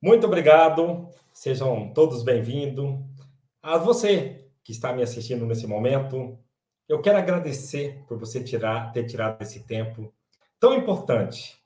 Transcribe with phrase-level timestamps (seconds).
[0.00, 3.00] Muito obrigado, sejam todos bem-vindos.
[3.62, 6.38] A você que está me assistindo nesse momento,
[6.86, 10.12] eu quero agradecer por você tirar, ter tirado esse tempo
[10.60, 11.56] tão importante.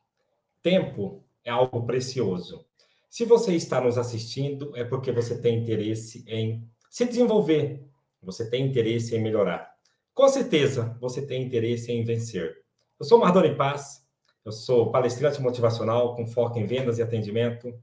[0.62, 2.64] Tempo é algo precioso.
[3.10, 7.84] Se você está nos assistindo, é porque você tem interesse em se desenvolver,
[8.23, 9.74] você tem interesse em melhorar.
[10.15, 12.62] Com certeza, você tem interesse em vencer.
[12.98, 14.06] Eu sou Mardoni Paz,
[14.45, 17.74] eu sou palestrante motivacional com foco em vendas e atendimento.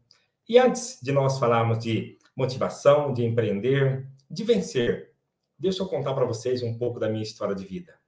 [0.49, 5.11] E antes de nós falarmos de motivação, de empreender, de vencer,
[5.59, 7.99] deixa eu contar para vocês um pouco da minha história de vida.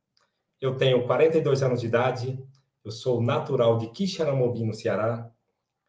[0.61, 2.41] Eu tenho 42 anos de idade,
[2.83, 5.29] eu sou natural de Quixaramobim, no Ceará,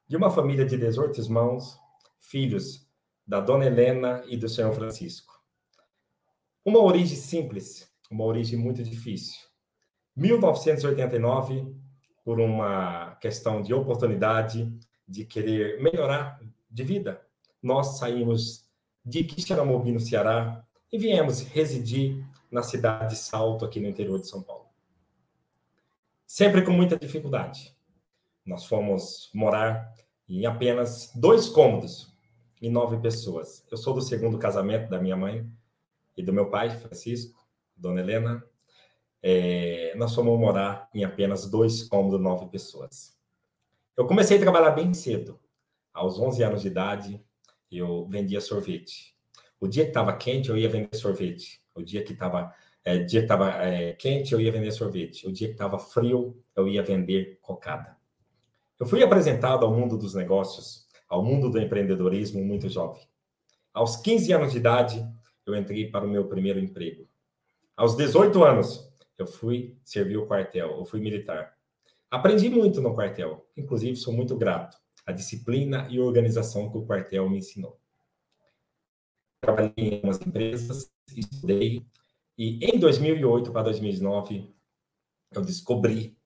[0.09, 1.79] de uma família de 18 irmãos,
[2.19, 2.85] filhos
[3.25, 5.41] da Dona Helena e do Senhor Francisco.
[6.65, 9.39] Uma origem simples, uma origem muito difícil.
[10.17, 11.75] 1989,
[12.25, 14.69] por uma questão de oportunidade,
[15.11, 17.21] de querer melhorar de vida,
[17.63, 18.65] nós saímos
[19.05, 24.29] de Quixeramobim, no Ceará, e viemos residir na cidade de Salto, aqui no interior de
[24.29, 24.67] São Paulo.
[26.27, 27.75] Sempre com muita dificuldade.
[28.47, 29.93] Nós fomos morar
[30.29, 32.11] em apenas dois cômodos,
[32.61, 33.65] e nove pessoas.
[33.71, 35.51] Eu sou do segundo casamento da minha mãe
[36.17, 37.43] e do meu pai, Francisco,
[37.75, 38.45] Dona Helena,
[39.23, 43.19] é, nós fomos morar em apenas dois cômodos, nove pessoas.
[44.01, 45.39] Eu comecei a trabalhar bem cedo.
[45.93, 47.23] Aos 11 anos de idade,
[47.71, 49.15] eu vendia sorvete.
[49.61, 51.61] O dia que estava quente, eu ia vender sorvete.
[51.75, 52.51] O dia que estava
[52.83, 55.29] é, dia que é, quente, eu ia vender sorvete.
[55.29, 57.95] O dia que estava frio, eu ia vender cocada.
[58.79, 63.07] Eu fui apresentado ao mundo dos negócios, ao mundo do empreendedorismo muito jovem.
[63.71, 65.07] Aos 15 anos de idade,
[65.45, 67.07] eu entrei para o meu primeiro emprego.
[67.77, 71.60] Aos 18 anos, eu fui servir o quartel, eu fui militar.
[72.11, 74.77] Aprendi muito no quartel, inclusive sou muito grato
[75.07, 77.79] à disciplina e organização que o quartel me ensinou.
[79.41, 81.87] Trabalhei em algumas empresas, estudei,
[82.37, 84.53] e em 2008 para 2009
[85.33, 86.17] eu descobri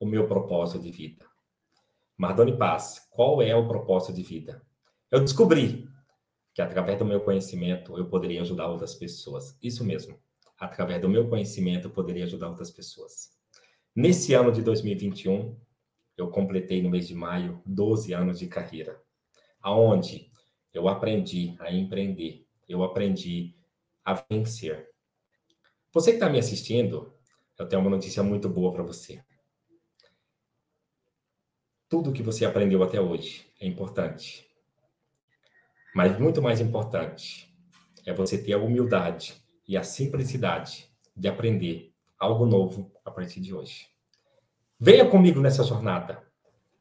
[0.00, 1.26] o meu propósito de vida.
[2.16, 4.64] Mardoni Paz, qual é o propósito de vida?
[5.10, 5.88] Eu descobri
[6.54, 9.58] que através do meu conhecimento eu poderia ajudar outras pessoas.
[9.62, 10.18] Isso mesmo
[10.58, 13.30] através do meu conhecimento, eu poderia ajudar outras pessoas.
[13.96, 15.56] Nesse ano de 2021,
[16.16, 19.00] eu completei no mês de maio 12 anos de carreira,
[19.62, 20.32] aonde
[20.72, 23.54] eu aprendi a empreender, eu aprendi
[24.04, 24.90] a vencer.
[25.92, 27.14] Você que está me assistindo,
[27.56, 29.22] eu tenho uma notícia muito boa para você.
[31.88, 34.44] Tudo que você aprendeu até hoje é importante.
[35.94, 37.48] Mas muito mais importante
[38.04, 41.93] é você ter a humildade e a simplicidade de aprender
[42.24, 43.86] algo novo a partir de hoje.
[44.80, 46.22] Venha comigo nessa jornada.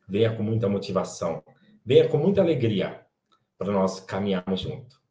[0.07, 1.43] Venha com muita motivação.
[1.85, 3.05] Venha com muita alegria
[3.57, 5.01] para nós caminharmos junto.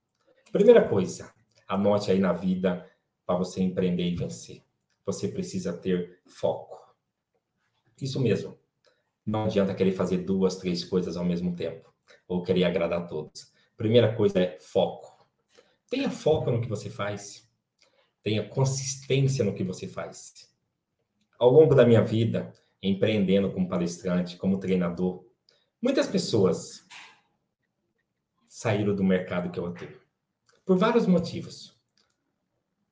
[0.51, 1.33] Primeira coisa,
[1.69, 2.91] anote aí na vida
[3.27, 4.63] para você empreender e vencer.
[5.05, 6.81] Você precisa ter foco.
[8.01, 8.59] Isso mesmo.
[9.25, 11.93] Não adianta querer fazer duas, três coisas ao mesmo tempo
[12.27, 13.53] ou querer agradar a todos.
[13.77, 15.27] Primeira coisa é foco.
[15.91, 17.49] Tenha foco no que você faz.
[18.23, 20.51] Tenha consistência no que você faz.
[21.39, 22.53] Ao longo da minha vida,
[22.83, 25.25] empreendendo como palestrante, como treinador,
[25.81, 26.87] muitas pessoas
[28.49, 29.89] saíram do mercado que eu atuo.
[30.65, 31.81] Por vários motivos.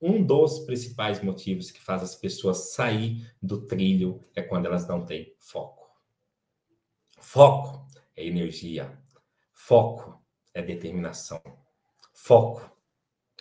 [0.02, 5.04] Um dos principais motivos que faz as pessoas sair do trilho é quando elas não
[5.04, 5.90] têm foco.
[7.18, 7.86] Foco
[8.16, 8.98] é energia.
[9.52, 10.24] Foco
[10.54, 11.42] é determinação.
[12.14, 12.74] Foco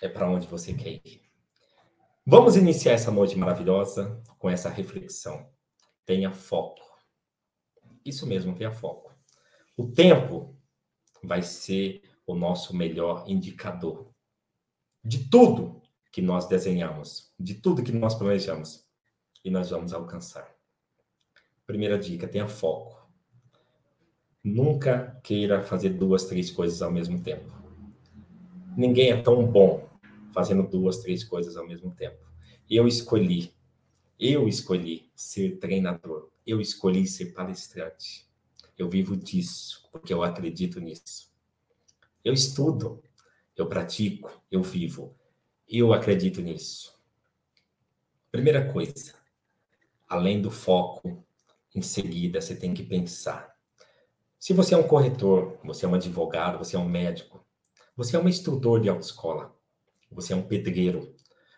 [0.02, 1.29] é para onde você quer ir.
[2.32, 5.50] Vamos iniciar essa noite maravilhosa com essa reflexão.
[6.06, 6.80] Tenha foco.
[8.06, 9.12] Isso mesmo, tenha foco.
[9.76, 10.56] O tempo
[11.24, 14.14] vai ser o nosso melhor indicador
[15.04, 15.82] de tudo
[16.12, 18.88] que nós desenhamos, de tudo que nós planejamos
[19.44, 20.54] e nós vamos alcançar.
[21.66, 23.10] Primeira dica, tenha foco.
[24.44, 27.52] Nunca queira fazer duas, três coisas ao mesmo tempo.
[28.78, 29.89] Ninguém é tão bom
[30.34, 32.18] fazendo duas, três coisas ao mesmo tempo.
[32.70, 33.54] Eu escolhi,
[34.20, 38.28] eu escolhi ser treinador, eu escolhi ser palestrante.
[38.78, 41.30] Eu vivo disso, porque eu acredito nisso.
[42.24, 43.04] Eu estudo,
[43.56, 45.16] eu pratico, eu vivo.
[45.68, 46.98] Eu acredito nisso.
[48.32, 49.16] Primeira coisa,
[50.08, 51.24] além do foco,
[51.74, 53.56] em seguida você tem que pensar.
[54.40, 57.46] Se você é um corretor, você é um advogado, você é um médico,
[57.96, 59.54] você é um instrutor de autoescola,
[60.12, 61.16] você é um pedreiro,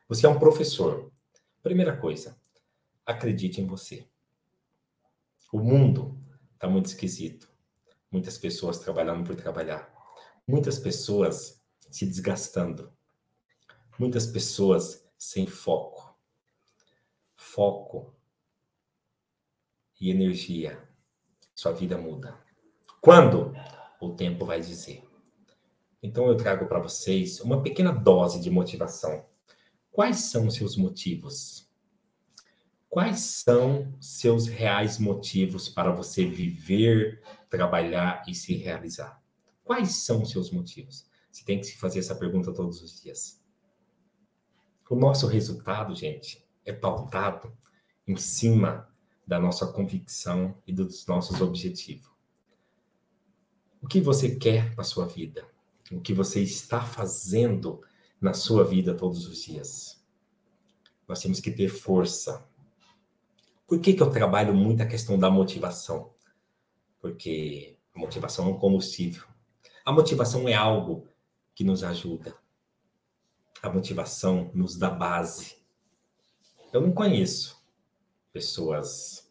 [0.07, 1.11] você é um professor.
[1.63, 2.39] Primeira coisa,
[3.05, 4.07] acredite em você.
[5.51, 6.17] O mundo
[6.53, 7.49] está muito esquisito.
[8.11, 9.93] Muitas pessoas trabalhando por trabalhar.
[10.47, 12.91] Muitas pessoas se desgastando.
[13.97, 16.17] Muitas pessoas sem foco.
[17.35, 18.13] Foco
[19.99, 20.87] e energia.
[21.53, 22.37] Sua vida muda.
[22.99, 23.53] Quando?
[23.99, 25.10] O tempo vai dizer.
[26.01, 29.25] Então eu trago para vocês uma pequena dose de motivação.
[29.91, 31.69] Quais são seus motivos?
[32.89, 39.21] Quais são seus reais motivos para você viver, trabalhar e se realizar?
[39.63, 41.05] Quais são seus motivos?
[41.31, 43.41] Você tem que se fazer essa pergunta todos os dias.
[44.89, 47.55] O nosso resultado, gente, é pautado
[48.05, 48.89] em cima
[49.25, 52.11] da nossa convicção e dos nossos objetivos.
[53.81, 55.50] O que você quer para sua vida?
[55.91, 57.81] O que você está fazendo
[58.19, 60.01] na sua vida todos os dias.
[61.07, 62.47] Nós temos que ter força.
[63.67, 66.13] Por que, que eu trabalho muito a questão da motivação?
[66.99, 69.23] Porque a motivação é um combustível.
[69.83, 71.07] A motivação é algo
[71.55, 72.35] que nos ajuda.
[73.61, 75.57] A motivação nos dá base.
[76.71, 77.61] Eu não conheço
[78.31, 79.29] pessoas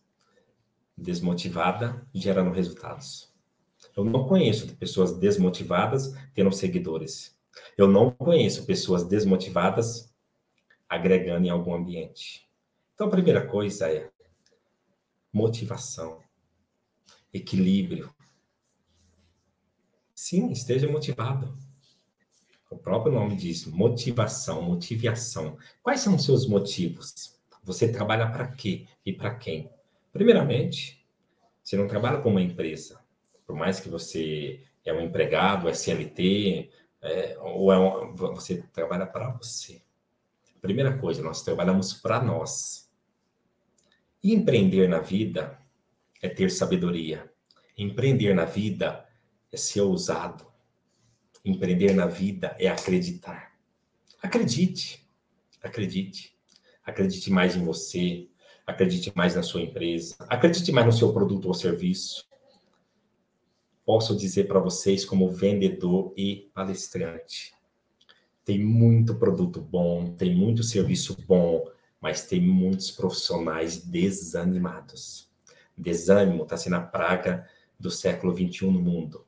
[0.97, 3.30] desmotivadas gerando resultados.
[4.01, 7.39] Eu não conheço pessoas desmotivadas tendo seguidores.
[7.77, 10.11] Eu não conheço pessoas desmotivadas
[10.89, 12.49] agregando em algum ambiente.
[12.95, 14.11] Então, a primeira coisa é
[15.31, 16.23] motivação,
[17.31, 18.11] equilíbrio.
[20.15, 21.55] Sim, esteja motivado.
[22.71, 25.59] O próprio nome diz motivação, motivação.
[25.83, 27.39] Quais são os seus motivos?
[27.63, 29.71] Você trabalha para quê e para quem?
[30.11, 31.07] Primeiramente,
[31.63, 33.00] você não trabalha com uma empresa
[33.51, 36.71] por mais que você é um empregado, é CLT,
[37.03, 39.83] é, ou é um, você trabalha para você.
[40.61, 42.89] Primeira coisa, nós trabalhamos para nós.
[44.23, 45.59] E empreender na vida
[46.23, 47.29] é ter sabedoria.
[47.77, 49.05] Empreender na vida
[49.51, 50.47] é ser ousado.
[51.45, 53.59] Empreender na vida é acreditar.
[54.23, 55.11] Acredite,
[55.61, 56.39] acredite.
[56.85, 58.29] Acredite mais em você,
[58.65, 62.30] acredite mais na sua empresa, acredite mais no seu produto ou serviço
[63.91, 67.53] posso dizer para vocês como vendedor e palestrante.
[68.45, 71.69] Tem muito produto bom, tem muito serviço bom,
[72.01, 75.29] mas tem muitos profissionais desanimados.
[75.77, 77.45] Desânimo está sendo a praga
[77.81, 79.27] do século XXI no mundo.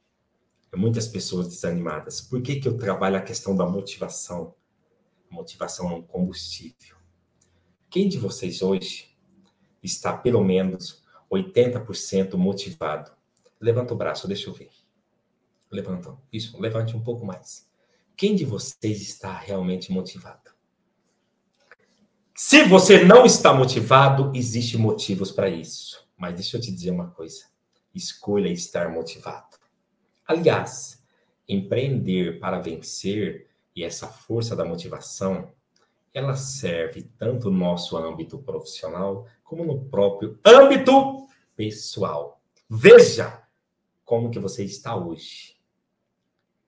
[0.77, 2.21] Muitas pessoas desanimadas.
[2.21, 4.55] Por que, que eu trabalho a questão da motivação?
[5.29, 6.95] Motivação é um combustível.
[7.91, 9.09] Quem de vocês hoje
[9.83, 13.21] está pelo menos 80% motivado
[13.63, 14.71] Levanta o braço, deixa eu ver.
[15.71, 16.17] Levanta.
[16.33, 17.71] Isso, levante um pouco mais.
[18.17, 20.51] Quem de vocês está realmente motivado?
[22.35, 26.05] Se você não está motivado, existem motivos para isso.
[26.17, 27.45] Mas deixa eu te dizer uma coisa.
[27.95, 29.57] Escolha estar motivado.
[30.27, 31.01] Aliás,
[31.49, 35.53] empreender para vencer e essa força da motivação,
[36.13, 42.41] ela serve tanto no nosso âmbito profissional como no próprio âmbito pessoal.
[42.69, 43.42] Veja,
[44.05, 45.57] como que você está hoje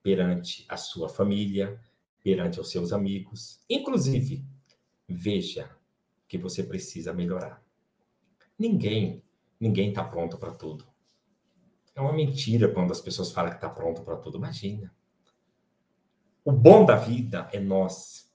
[0.01, 1.79] perante a sua família,
[2.23, 3.59] perante os seus amigos.
[3.69, 4.45] Inclusive,
[5.07, 5.75] veja
[6.27, 7.63] que você precisa melhorar.
[8.57, 9.23] Ninguém,
[9.59, 10.85] ninguém está pronto para tudo.
[11.93, 14.37] É uma mentira quando as pessoas falam que está pronto para tudo.
[14.37, 14.93] Imagina.
[16.43, 18.31] O bom da vida é nós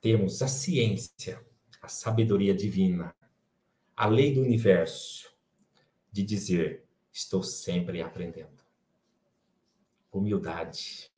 [0.00, 1.44] termos a ciência,
[1.82, 3.14] a sabedoria divina,
[3.96, 5.30] a lei do universo
[6.10, 6.85] de dizer
[7.16, 8.62] Estou sempre aprendendo.
[10.12, 11.10] Humildade,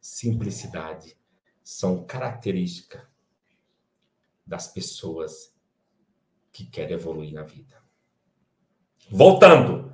[0.00, 1.18] simplicidade
[1.62, 3.02] são características
[4.46, 5.54] das pessoas
[6.50, 7.76] que querem evoluir na vida.
[9.10, 9.92] Voltando,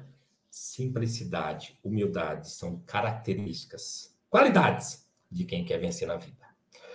[0.49, 6.47] simplicidade, humildade são características, qualidades de quem quer vencer na vida.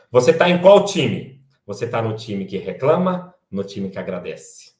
[0.10, 1.46] Você está em qual time?
[1.66, 4.76] Você está no time que reclama, no time que agradece.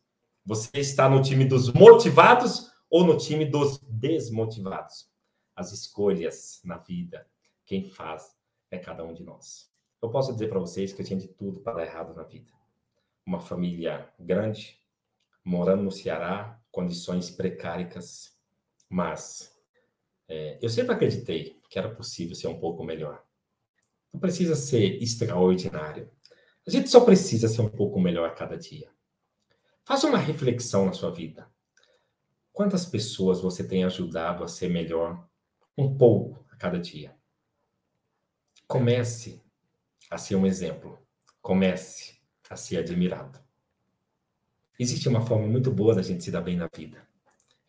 [0.46, 5.10] Você está no time dos motivados ou no time dos desmotivados.
[5.56, 7.28] As escolhas na vida,
[7.66, 8.36] quem faz
[8.70, 9.72] é cada um de nós.
[10.02, 12.52] Eu posso dizer para vocês que eu tinha de tudo para dar errado na vida.
[13.26, 14.80] Uma família grande,
[15.44, 18.38] morando no Ceará, condições precárias,
[18.90, 19.54] mas
[20.28, 23.24] É, eu sempre acreditei que era possível ser um pouco melhor.
[24.12, 26.10] Não precisa ser extraordinário.
[26.66, 28.90] A gente só precisa ser um pouco melhor a cada dia.
[29.84, 31.48] Faça uma reflexão na sua vida.
[32.56, 35.28] Quantas pessoas você tem ajudado a ser melhor
[35.78, 37.14] um pouco a cada dia?
[38.66, 39.44] Comece
[40.10, 40.98] a ser um exemplo.
[41.42, 42.18] Comece
[42.50, 43.38] a ser admirado.
[44.80, 47.06] Existe uma forma muito boa da gente se dar bem na vida.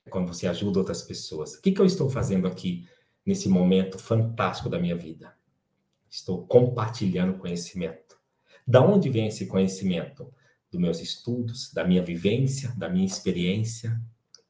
[0.05, 1.55] É quando você ajuda outras pessoas.
[1.55, 2.89] O que, que eu estou fazendo aqui
[3.27, 5.37] nesse momento fantástico da minha vida?
[6.09, 8.17] Estou compartilhando conhecimento.
[8.65, 10.33] Da onde vem esse conhecimento?
[10.71, 14.01] Dos meus estudos, da minha vivência, da minha experiência.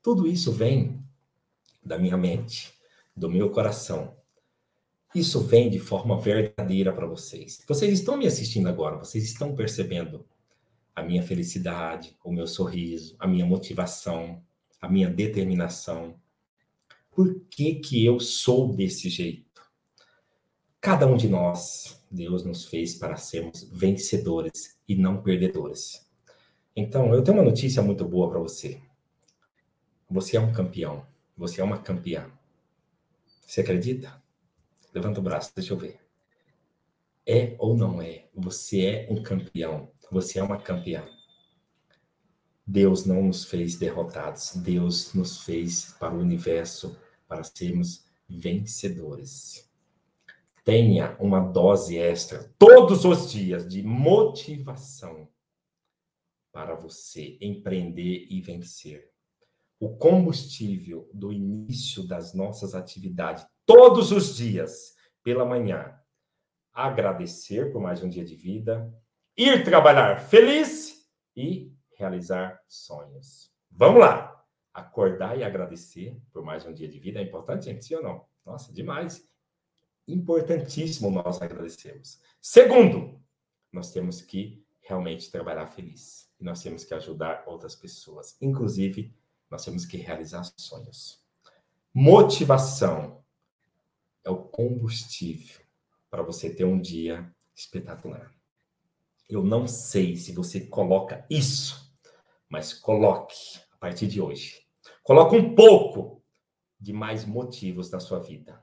[0.07, 1.05] Tudo isso vem
[1.85, 2.73] da minha mente,
[3.17, 4.17] do meu coração.
[5.13, 7.61] Isso vem de forma verdadeira para vocês.
[7.67, 10.25] Vocês estão me assistindo agora, vocês estão percebendo
[10.95, 14.41] a minha felicidade, o meu sorriso, a minha motivação,
[14.81, 16.15] a minha determinação.
[17.11, 19.61] Por que que eu sou desse jeito?
[20.81, 26.09] Cada um de nós, Deus nos fez para sermos vencedores e não perdedores.
[26.77, 28.81] Então, eu tenho uma notícia muito boa para você.
[30.09, 31.07] Você é um campeão.
[31.37, 32.31] Você é uma campeã.
[33.45, 34.23] Você acredita?
[34.95, 36.01] Levanta o braço, deixa eu ver.
[37.27, 38.29] É ou não é?
[38.35, 39.91] Você é um campeão.
[40.11, 41.07] Você é uma campeã.
[42.65, 44.55] Deus não nos fez derrotados.
[44.57, 46.97] Deus nos fez para o universo
[47.27, 49.69] para sermos vencedores.
[50.65, 55.29] Tenha uma dose extra todos os dias de motivação
[56.53, 59.16] para você empreender e vencer.
[59.79, 65.93] O combustível do início das nossas atividades, todos os dias, pela manhã.
[66.73, 68.95] Agradecer por mais um dia de vida,
[69.37, 73.51] ir trabalhar feliz e realizar sonhos.
[73.71, 74.33] Vamos lá!
[74.73, 77.85] Acordar e agradecer por mais um dia de vida é importante, gente?
[77.85, 78.27] Sim ou não?
[78.45, 79.27] Nossa, demais.
[80.07, 82.21] Importantíssimo nós agradecermos.
[82.41, 83.21] Segundo,
[83.73, 88.37] nós temos que realmente trabalhar feliz e nós temos que ajudar outras pessoas.
[88.41, 89.13] Inclusive,
[89.51, 91.23] nós temos que realizar sonhos.
[91.93, 93.25] Motivação
[94.25, 95.65] é o combustível
[96.11, 98.33] para você ter um dia espetacular.
[99.29, 101.93] Eu não sei se você coloca isso,
[102.49, 104.67] mas coloque a partir de hoje.
[105.03, 106.23] Coloque um pouco
[106.79, 108.63] de mais motivos na sua vida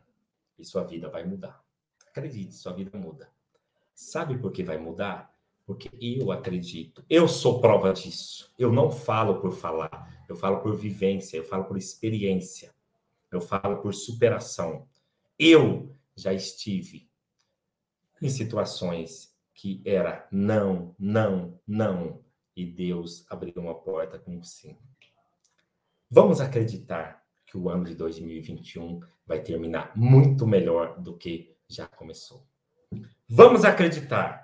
[0.58, 1.64] e sua vida vai mudar.
[2.08, 3.32] Acredite, sua vida muda.
[3.94, 5.33] Sabe por que vai mudar?
[5.66, 8.54] Porque eu acredito, eu sou prova disso.
[8.60, 12.74] Eu não falo por falar, eu falo por vivência, eu falo por experiência,
[13.32, 14.88] eu falo por superação.
[15.40, 17.10] Eu já estive
[18.22, 22.22] em situações que era não, não, não,
[22.56, 24.78] e Deus abriu uma porta com um sim.
[26.10, 32.46] Vamos acreditar que o ano de 2021 vai terminar muito melhor do que já começou.
[33.28, 34.43] Vamos acreditar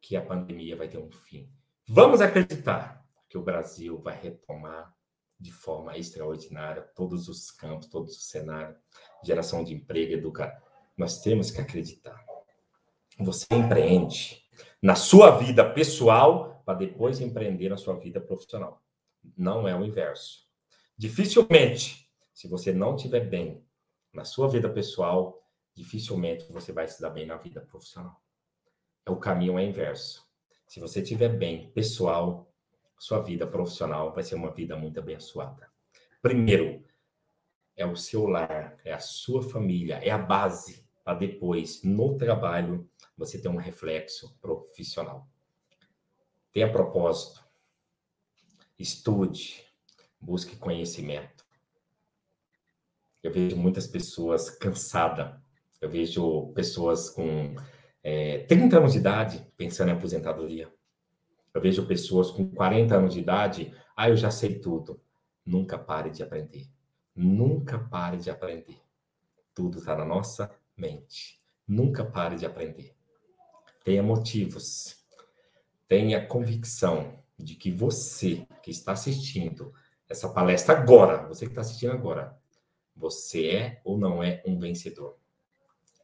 [0.00, 1.48] que a pandemia vai ter um fim.
[1.86, 4.94] Vamos acreditar que o Brasil vai retomar
[5.38, 8.76] de forma extraordinária todos os campos, todos os cenários,
[9.24, 10.60] geração de emprego, educação.
[10.96, 12.24] Nós temos que acreditar.
[13.18, 14.42] Você empreende
[14.82, 18.82] na sua vida pessoal para depois empreender na sua vida profissional.
[19.36, 20.48] Não é o inverso.
[20.96, 23.64] Dificilmente, se você não estiver bem
[24.12, 25.42] na sua vida pessoal,
[25.74, 28.20] dificilmente você vai se dar bem na vida profissional
[29.08, 30.28] o caminho é inverso.
[30.66, 32.52] Se você estiver bem pessoal,
[32.98, 35.70] sua vida profissional vai ser uma vida muito abençoada.
[36.22, 36.84] Primeiro,
[37.76, 42.88] é o seu lar, é a sua família, é a base para depois, no trabalho,
[43.16, 45.28] você ter um reflexo profissional.
[46.52, 47.44] Tenha propósito,
[48.78, 49.64] estude,
[50.20, 51.44] busque conhecimento.
[53.22, 55.40] Eu vejo muitas pessoas cansadas,
[55.80, 57.54] eu vejo pessoas com
[58.02, 60.72] é, 30 anos de idade pensando em aposentadoria.
[61.52, 65.00] Eu vejo pessoas com 40 anos de idade, ah, eu já sei tudo.
[65.44, 66.68] Nunca pare de aprender.
[67.14, 68.80] Nunca pare de aprender.
[69.54, 71.40] Tudo está na nossa mente.
[71.66, 72.94] Nunca pare de aprender.
[73.84, 75.04] Tenha motivos.
[75.88, 79.72] Tenha convicção de que você que está assistindo
[80.08, 82.38] essa palestra agora, você que está assistindo agora,
[82.94, 85.19] você é ou não é um vencedor.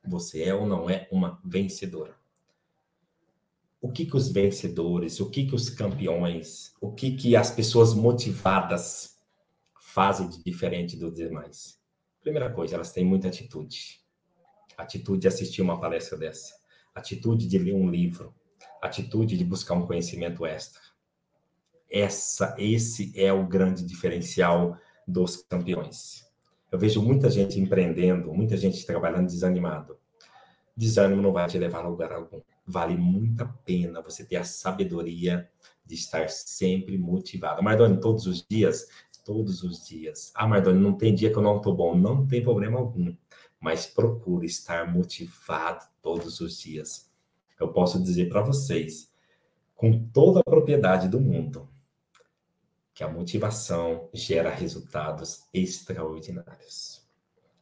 [0.07, 2.17] Você é ou não é uma vencedora?
[3.81, 7.95] O que que os vencedores, o que que os campeões, o que que as pessoas
[7.95, 9.17] motivadas
[9.81, 11.79] fazem de diferente dos demais?
[12.21, 14.01] Primeira coisa, elas têm muita atitude.
[14.77, 16.55] Atitude de assistir uma palestra dessa,
[16.95, 18.35] atitude de ler um livro,
[18.83, 20.81] atitude de buscar um conhecimento extra.
[21.89, 26.26] Essa, esse é o grande diferencial dos campeões.
[26.71, 29.97] Eu vejo muita gente empreendendo, muita gente trabalhando desanimado.
[30.77, 32.41] Desânimo não vai te levar a lugar algum.
[32.67, 35.49] Vale muito a pena você ter a sabedoria
[35.85, 37.63] de estar sempre motivado.
[37.63, 38.89] Mardoni, todos os dias?
[39.25, 40.33] Todos os dias.
[40.35, 41.97] Ah, Mardoni, não tem dia que eu não estou bom.
[41.97, 43.15] Não tem problema algum.
[43.61, 47.11] Mas procure estar motivado todos os dias.
[47.59, 49.11] Eu posso dizer para vocês,
[49.75, 51.69] com toda a propriedade do mundo,
[52.97, 57.07] que a motivação gera resultados extraordinários.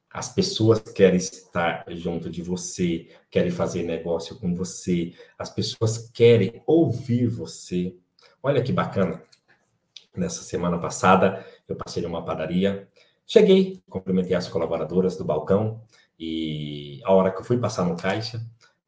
[0.09, 6.63] As pessoas querem estar junto de você, querem fazer negócio com você, as pessoas querem
[6.65, 7.97] ouvir você.
[8.41, 9.21] Olha que bacana.
[10.17, 12.89] Nessa semana passada, eu passei numa padaria,
[13.27, 15.83] cheguei, cumprimentei as colaboradoras do balcão
[16.17, 18.41] e a hora que eu fui passar no caixa,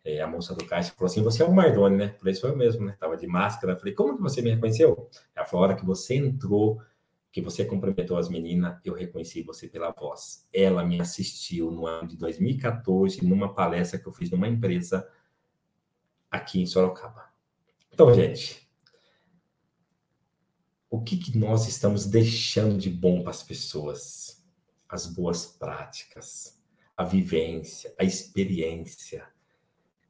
[0.06, 2.14] é, a moça do caixa falou assim: Você é o Mardoni, né?
[2.20, 2.96] Falei: Sou eu mesmo, né?
[2.98, 3.76] Tava de máscara.
[3.76, 5.10] Falei: Como que você me reconheceu?
[5.34, 6.80] Ela falou: A hora que você entrou,
[7.32, 10.46] que você cumprimentou as meninas, eu reconheci você pela voz.
[10.54, 15.08] Ela me assistiu no ano de 2014, numa palestra que eu fiz numa empresa
[16.30, 17.26] aqui em Sorocaba.
[17.92, 18.70] Então, gente,
[20.88, 24.46] o que, que nós estamos deixando de bom para as pessoas?
[24.88, 26.62] As boas práticas,
[26.96, 29.26] a vivência, a experiência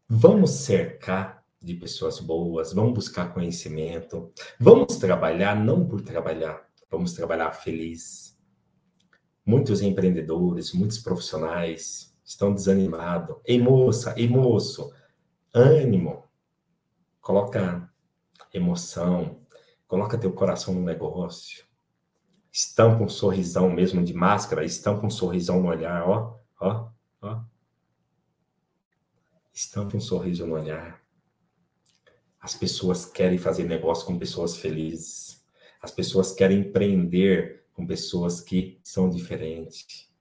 [0.09, 7.51] Vamos cercar de pessoas boas, vamos buscar conhecimento, vamos trabalhar não por trabalhar, vamos trabalhar
[7.51, 8.39] feliz.
[9.45, 13.39] Muitos empreendedores, muitos profissionais estão desanimados.
[13.45, 14.93] Ei, moça, ei, moço,
[15.53, 16.23] ânimo.
[17.21, 17.93] Coloca
[18.55, 19.41] emoção,
[19.89, 21.67] coloca teu coração no negócio.
[22.53, 27.56] Estampa um sorrisão mesmo de máscara, estampa um sorrisão no olhar, ó, ó, ó
[29.57, 31.01] estampa um sorriso no olhar.
[32.39, 35.43] As pessoas querem fazer negócio com pessoas felizes.
[35.81, 40.13] As pessoas querem empreender com pessoas que são diferentes.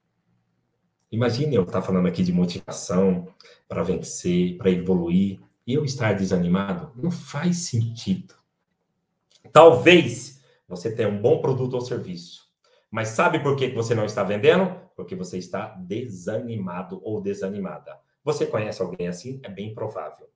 [1.12, 3.28] Imagine eu estar falando aqui de motivação
[3.68, 6.92] para vencer, para evoluir, e eu estar desanimado.
[6.96, 8.34] Não faz sentido.
[9.52, 12.50] Talvez você tenha um bom produto ou serviço,
[12.90, 14.80] mas sabe por que você não está vendendo?
[14.96, 18.05] Porque você está desanimado ou desanimada.
[18.26, 19.40] Você conhece alguém assim?
[19.44, 20.28] É bem provável.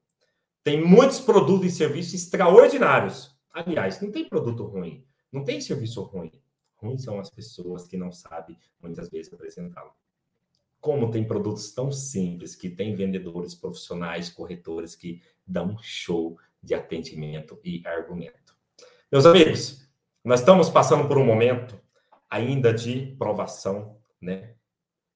[0.63, 3.35] Tem muitos produtos e serviços extraordinários.
[3.51, 6.31] Aliás, não tem produto ruim, não tem serviço ruim.
[6.75, 9.91] Ruins são as pessoas que não sabem, muitas vezes, apresentá-lo.
[10.79, 16.75] Como tem produtos tão simples, que tem vendedores profissionais, corretores que dão um show de
[16.75, 18.55] atendimento e argumento.
[19.11, 19.89] Meus amigos,
[20.23, 21.81] nós estamos passando por um momento
[22.29, 24.53] ainda de provação, né,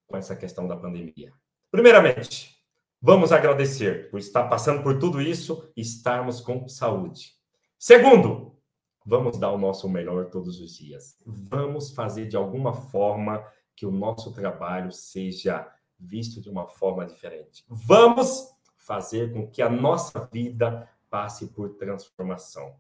[0.07, 1.31] com essa questão da pandemia.
[1.69, 2.62] Primeiramente,
[3.05, 7.33] Vamos agradecer por estar passando por tudo isso e estarmos com saúde.
[7.77, 8.57] Segundo,
[9.05, 11.21] vamos dar o nosso melhor todos os dias.
[11.25, 17.65] Vamos fazer de alguma forma que o nosso trabalho seja visto de uma forma diferente.
[17.67, 22.73] Vamos fazer com que a nossa vida passe por transformação.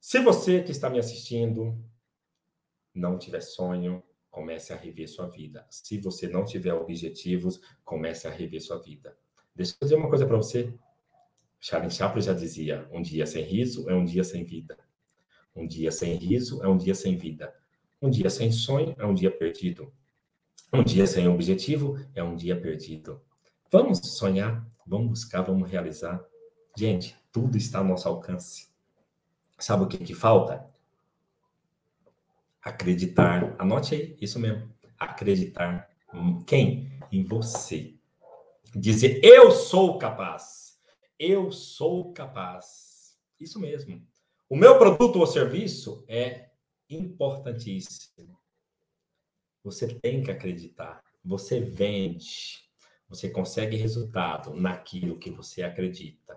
[0.00, 1.78] Se você que está me assistindo
[2.94, 5.66] não tiver sonho, comece a rever sua vida.
[5.70, 9.16] Se você não tiver objetivos, comece a rever sua vida.
[9.54, 10.72] Deixa eu dizer uma coisa para você.
[11.60, 14.78] Charles Chaplin já dizia: um dia sem riso é um dia sem vida.
[15.54, 17.52] Um dia sem riso é um dia sem vida.
[18.00, 19.92] Um dia sem sonho é um dia perdido.
[20.72, 23.20] Um dia sem objetivo é um dia perdido.
[23.70, 26.24] Vamos sonhar, vamos buscar, vamos realizar.
[26.76, 28.68] Gente, tudo está ao nosso alcance.
[29.58, 30.64] Sabe o que, que falta?
[32.68, 33.56] Acreditar.
[33.58, 34.70] Anote aí, isso mesmo.
[34.98, 36.92] Acreditar em quem?
[37.10, 37.94] Em você.
[38.74, 40.78] Dizer, eu sou capaz.
[41.18, 43.16] Eu sou capaz.
[43.40, 44.06] Isso mesmo.
[44.50, 46.50] O meu produto ou serviço é
[46.90, 48.38] importantíssimo.
[49.64, 51.02] Você tem que acreditar.
[51.24, 52.68] Você vende.
[53.08, 56.36] Você consegue resultado naquilo que você acredita.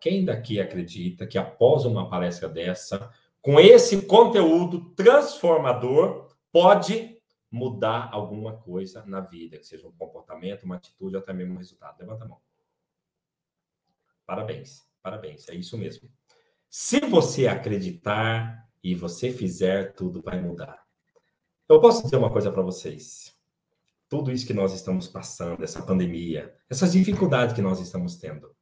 [0.00, 7.18] Quem daqui acredita que após uma palestra dessa, com esse conteúdo transformador, pode
[7.50, 11.58] mudar alguma coisa na vida, que seja um comportamento, uma atitude ou até mesmo um
[11.58, 11.98] resultado.
[11.98, 12.40] Levanta a mão.
[14.26, 16.10] Parabéns, parabéns, é isso mesmo.
[16.68, 20.84] Se você acreditar e você fizer, tudo vai mudar.
[21.68, 23.34] Eu posso dizer uma coisa para vocês.
[24.08, 28.54] Tudo isso que nós estamos passando, essa pandemia, essas dificuldades que nós estamos tendo,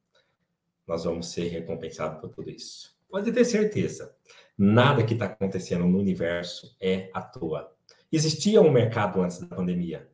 [0.87, 2.97] nós vamos ser recompensados por tudo isso.
[3.09, 4.15] Pode ter certeza.
[4.59, 7.71] Nada que está acontecendo no universo é à toa.
[8.11, 10.11] Existia um mercado antes da pandemia.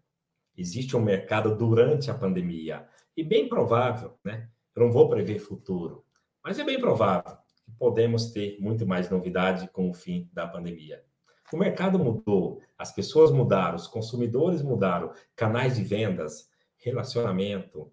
[0.56, 2.86] Existe um mercado durante a pandemia.
[3.16, 4.48] E bem provável, né?
[4.74, 6.04] Eu não vou prever futuro,
[6.42, 11.04] mas é bem provável que podemos ter muito mais novidade com o fim da pandemia.
[11.52, 17.92] O mercado mudou, as pessoas mudaram, os consumidores mudaram, canais de vendas, relacionamento,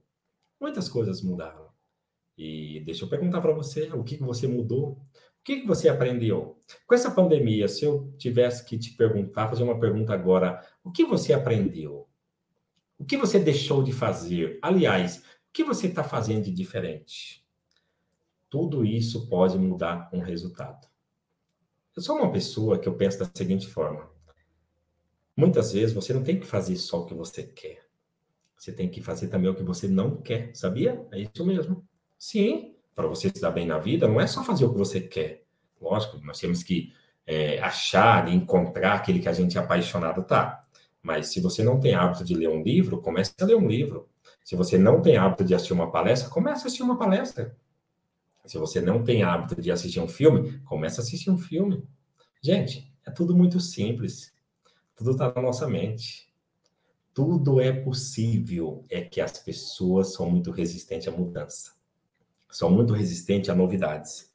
[0.59, 1.67] muitas coisas mudaram.
[2.37, 5.05] E deixa eu perguntar para você, o que, você mudou?
[5.49, 6.59] Que, que você aprendeu?
[6.85, 11.03] Com essa pandemia, se eu tivesse que te perguntar, fazer uma pergunta agora, o que
[11.03, 12.07] você aprendeu?
[12.99, 14.59] O que você deixou de fazer?
[14.61, 17.43] Aliás, o que você está fazendo de diferente?
[18.47, 20.87] Tudo isso pode mudar um resultado.
[21.95, 24.07] Eu sou uma pessoa que eu penso da seguinte forma.
[25.35, 27.87] Muitas vezes você não tem que fazer só o que você quer.
[28.55, 31.07] Você tem que fazer também o que você não quer, sabia?
[31.11, 31.83] É isso mesmo.
[32.19, 34.99] Sim, para você se dar bem na vida, não é só fazer o que você
[35.01, 35.43] quer.
[35.81, 36.93] Lógico, nós temos que
[37.25, 40.65] é, achar e encontrar aquele que a gente é apaixonado, tá?
[41.01, 44.09] Mas se você não tem hábito de ler um livro, comece a ler um livro.
[44.43, 47.55] Se você não tem hábito de assistir uma palestra, comece a assistir uma palestra.
[48.45, 51.87] Se você não tem hábito de assistir um filme, comece a assistir um filme.
[52.41, 54.33] Gente, é tudo muito simples.
[54.95, 56.33] Tudo está na nossa mente.
[57.13, 58.83] Tudo é possível.
[58.89, 61.78] É que as pessoas são muito resistentes à mudança.
[62.49, 64.29] São muito resistentes a novidades.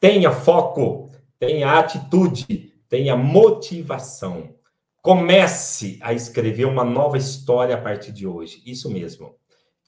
[0.00, 4.54] Tenha foco, tenha atitude, tenha motivação.
[5.00, 8.62] Comece a escrever uma nova história a partir de hoje.
[8.64, 9.36] Isso mesmo.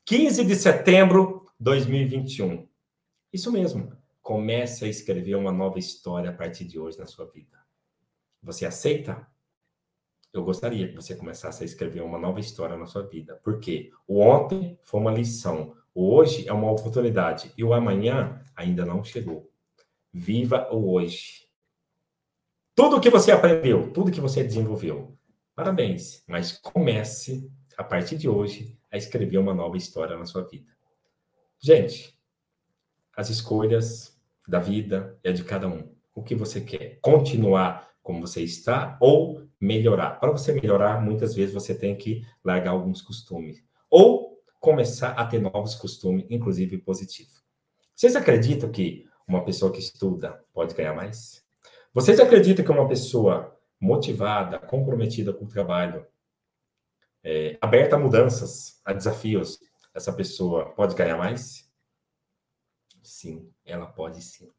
[0.05, 2.67] 15 de setembro de 2021.
[3.33, 3.93] Isso mesmo.
[4.23, 7.57] Comece a escrever uma nova história a partir de hoje na sua vida.
[8.43, 9.27] Você aceita?
[10.33, 13.41] Eu gostaria que você começasse a escrever uma nova história na sua vida.
[13.45, 19.03] Porque o ontem foi uma lição, hoje é uma oportunidade e o amanhã ainda não
[19.03, 19.51] chegou.
[20.13, 21.47] Viva o hoje.
[22.75, 25.17] Tudo que você aprendeu, tudo que você desenvolveu,
[25.55, 26.23] parabéns.
[26.29, 30.71] Mas comece, a partir de hoje, a escrever uma nova história na sua vida.
[31.59, 32.19] Gente,
[33.17, 35.91] as escolhas da vida é de cada um.
[36.15, 36.99] O que você quer?
[37.01, 40.21] Continuar como você está ou melhorar?
[40.21, 43.65] Para você melhorar, muitas vezes você tem que largar alguns costumes.
[43.91, 47.45] Ou começar a ter novos costumes, inclusive positivos.
[47.95, 51.45] Vocês acreditam que uma pessoa que estuda pode ganhar mais?
[51.93, 56.07] Vocês acreditam que uma pessoa motivada, comprometida com o trabalho,
[57.25, 59.59] é, aberta a mudanças, a desafios,
[59.95, 61.71] essa pessoa pode ganhar mais?
[63.03, 64.51] Sim, ela pode sim.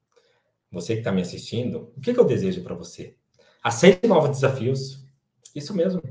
[0.72, 3.16] Você que está me assistindo, o que, que eu desejo para você?
[3.64, 5.06] Aceite novos desafios.
[5.56, 6.02] Isso mesmo.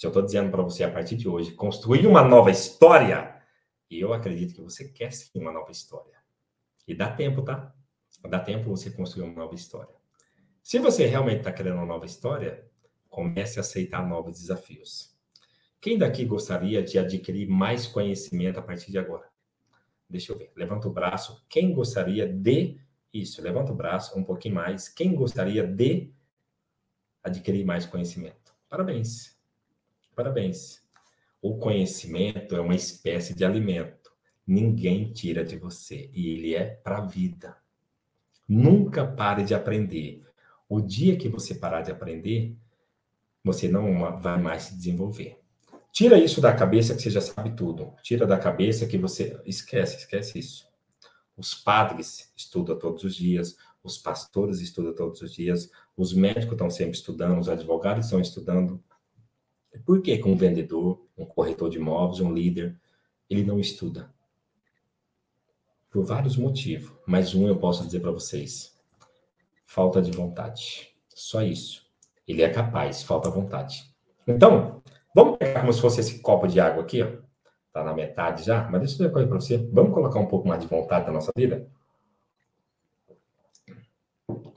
[0.00, 3.38] Se eu estou dizendo para você a partir de hoje, construir uma nova história,
[3.90, 6.14] eu acredito que você quer sim uma nova história.
[6.88, 7.74] E dá tempo, tá?
[8.26, 9.94] Dá tempo você construir uma nova história.
[10.62, 12.66] Se você realmente está querendo uma nova história,
[13.10, 15.14] comece a aceitar novos desafios.
[15.78, 19.28] Quem daqui gostaria de adquirir mais conhecimento a partir de agora?
[20.08, 20.50] Deixa eu ver.
[20.56, 21.44] Levanta o braço.
[21.46, 22.80] Quem gostaria de.
[23.12, 24.88] Isso, levanta o braço um pouquinho mais.
[24.88, 26.10] Quem gostaria de
[27.22, 28.54] adquirir mais conhecimento?
[28.66, 29.38] Parabéns.
[30.14, 30.82] Parabéns.
[31.42, 34.10] O conhecimento é uma espécie de alimento.
[34.46, 36.10] Ninguém tira de você.
[36.12, 37.56] E ele é para a vida.
[38.48, 40.22] Nunca pare de aprender.
[40.68, 42.56] O dia que você parar de aprender,
[43.44, 45.38] você não vai mais se desenvolver.
[45.92, 47.94] Tira isso da cabeça que você já sabe tudo.
[48.02, 50.68] Tira da cabeça que você esquece, esquece isso.
[51.36, 56.70] Os padres estudam todos os dias, os pastores estudam todos os dias, os médicos estão
[56.70, 58.82] sempre estudando, os advogados estão estudando.
[59.84, 62.76] Por que um vendedor, um corretor de imóveis, um líder,
[63.28, 64.12] ele não estuda?
[65.90, 68.78] Por vários motivos, mas um eu posso dizer para vocês:
[69.66, 70.88] falta de vontade.
[71.08, 71.88] Só isso.
[72.26, 73.84] Ele é capaz, falta vontade.
[74.26, 74.80] Então,
[75.14, 77.08] Vamos pegar como se fosse esse copo de água aqui, ó.
[77.72, 79.58] Tá na metade já, mas deixa eu dizer uma coisa para você.
[79.72, 81.68] Vamos colocar um pouco mais de vontade na nossa vida?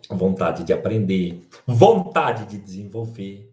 [0.10, 3.52] Vontade de aprender, vontade de desenvolver.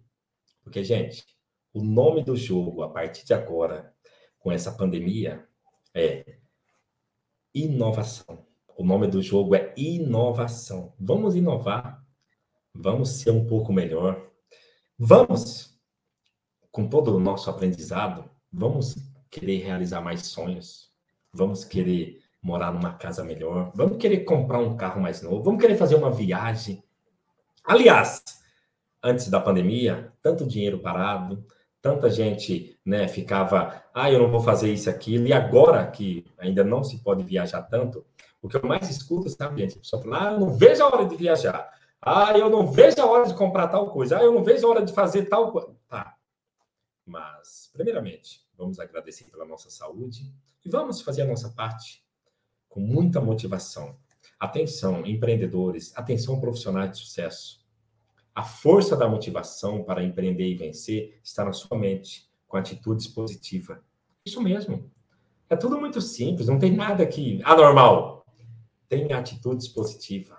[0.63, 1.25] Porque, gente,
[1.73, 3.95] o nome do jogo, a partir de agora,
[4.39, 5.47] com essa pandemia,
[5.95, 6.39] é
[7.55, 8.47] inovação.
[8.77, 10.95] O nome do jogo é inovação.
[10.99, 12.05] Vamos inovar.
[12.75, 14.31] Vamos ser um pouco melhor.
[14.99, 15.71] Vamos
[16.71, 18.95] com todo o nosso aprendizado, vamos
[19.31, 20.91] querer realizar mais sonhos,
[21.33, 25.77] vamos querer morar numa casa melhor, vamos querer comprar um carro mais novo, vamos querer
[25.77, 26.83] fazer uma viagem.
[27.65, 28.23] Aliás,
[29.03, 31.45] antes da pandemia, tanto dinheiro parado,
[31.83, 36.63] tanta gente né, ficava, ah, eu não vou fazer isso, aquilo, e agora que ainda
[36.63, 38.05] não se pode viajar tanto,
[38.43, 39.77] o que eu mais escuto, sabe, gente?
[39.77, 41.71] A pessoa fala, ah, eu não vejo a hora de viajar.
[42.01, 44.19] Ah, eu não vejo a hora de comprar tal coisa.
[44.19, 45.77] Ah, eu não vejo a hora de fazer tal coisa.
[45.87, 46.17] Tá,
[47.05, 50.33] mas, primeiramente, vamos agradecer pela nossa saúde
[50.65, 52.05] e vamos fazer a nossa parte
[52.69, 53.99] com muita motivação.
[54.39, 57.60] Atenção, empreendedores, atenção, profissionais de sucesso.
[58.35, 63.79] A força da motivação para empreender e vencer está na sua mente, com atitudes positivas.
[64.25, 64.91] Isso mesmo.
[65.49, 68.25] É tudo muito simples, não tem nada aqui anormal.
[68.89, 70.39] Tenha atitudes positivas.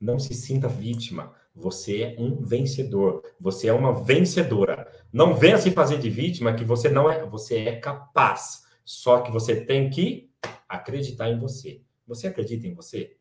[0.00, 1.32] Não se sinta vítima.
[1.54, 3.22] Você é um vencedor.
[3.40, 4.90] Você é uma vencedora.
[5.12, 8.64] Não venha se fazer de vítima que você não é, você é capaz.
[8.84, 10.30] Só que você tem que
[10.68, 11.80] acreditar em você.
[12.06, 13.16] Você acredita em você?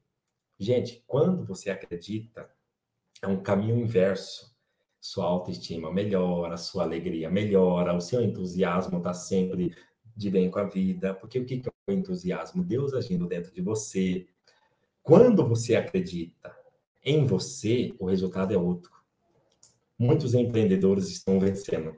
[0.59, 2.49] Gente, quando você acredita,
[3.23, 4.53] é um caminho inverso.
[4.99, 9.75] Sua autoestima melhora, sua alegria melhora, o seu entusiasmo está sempre
[10.15, 11.13] de bem com a vida.
[11.13, 12.63] Porque o que é o entusiasmo?
[12.63, 14.27] Deus agindo dentro de você.
[15.01, 16.53] Quando você acredita
[17.03, 18.91] em você, o resultado é outro.
[19.97, 21.95] Muitos empreendedores estão vencendo.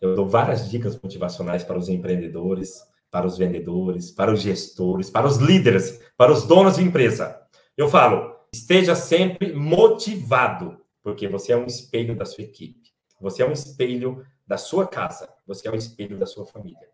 [0.00, 5.26] Eu dou várias dicas motivacionais para os empreendedores, para os vendedores, para os gestores, para
[5.26, 7.40] os líderes, para os donos de empresa.
[7.76, 12.92] Eu falo, esteja sempre motivado, porque você é um espelho da sua equipe.
[13.20, 15.32] Você é um espelho da sua casa.
[15.46, 16.88] Você é um espelho da sua família.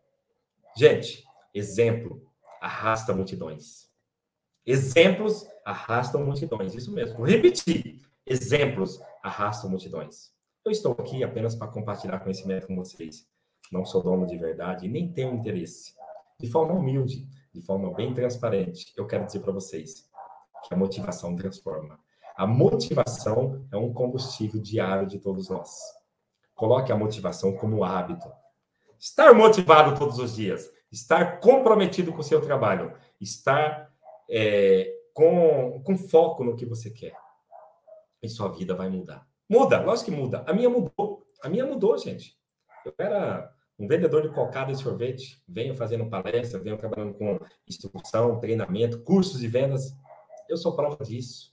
[0.76, 2.22] Gente, exemplo
[2.60, 3.88] arrasta multidões.
[4.64, 6.74] Exemplos arrastam multidões.
[6.74, 7.18] Isso mesmo.
[7.18, 8.00] Vou repetir.
[8.26, 10.32] Exemplos arrastam multidões.
[10.64, 13.26] Eu estou aqui apenas para compartilhar conhecimento com vocês.
[13.72, 15.98] Não sou dono de verdade e nem tenho interesse
[16.40, 20.07] de forma humilde, de forma bem transparente, eu quero dizer para vocês
[20.66, 21.98] que a motivação transforma.
[22.36, 25.76] A motivação é um combustível diário de todos nós.
[26.54, 28.30] Coloque a motivação como hábito.
[28.98, 33.92] Estar motivado todos os dias, estar comprometido com o seu trabalho, estar
[34.28, 37.16] é, com, com foco no que você quer.
[38.22, 39.26] E sua vida vai mudar.
[39.48, 40.44] Muda, lógico que muda.
[40.46, 41.26] A minha mudou.
[41.42, 42.36] A minha mudou, gente.
[42.84, 48.40] Eu era um vendedor de cocada e sorvete, venho fazendo palestra, venho trabalhando com instrução,
[48.40, 49.96] treinamento, cursos de vendas.
[50.48, 51.52] Eu sou prova disso.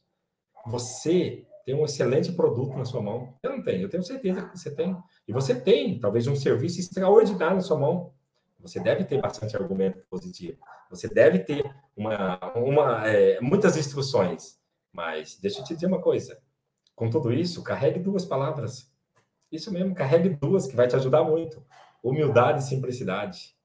[0.66, 3.34] Você tem um excelente produto na sua mão.
[3.42, 4.96] Eu não tenho, eu tenho certeza que você tem.
[5.28, 8.14] E você tem, talvez, um serviço extraordinário na sua mão.
[8.60, 10.58] Você deve ter bastante argumento positivo.
[10.90, 11.64] Você deve ter
[11.96, 14.60] uma, uma, é, muitas instruções.
[14.94, 16.40] Mas deixa eu te dizer uma coisa.
[16.96, 18.92] Com tudo isso, carregue duas palavras.
[19.52, 21.64] Isso mesmo, carregue duas, que vai te ajudar muito.
[22.04, 23.56] Humildade e simplicidade.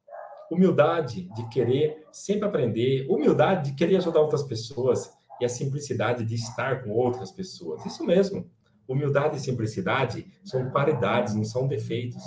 [0.51, 6.35] Humildade de querer sempre aprender, humildade de querer ajudar outras pessoas e a simplicidade de
[6.35, 7.85] estar com outras pessoas.
[7.87, 8.51] Isso mesmo.
[8.87, 12.23] Humildade e simplicidade são qualidades, não são defeitos.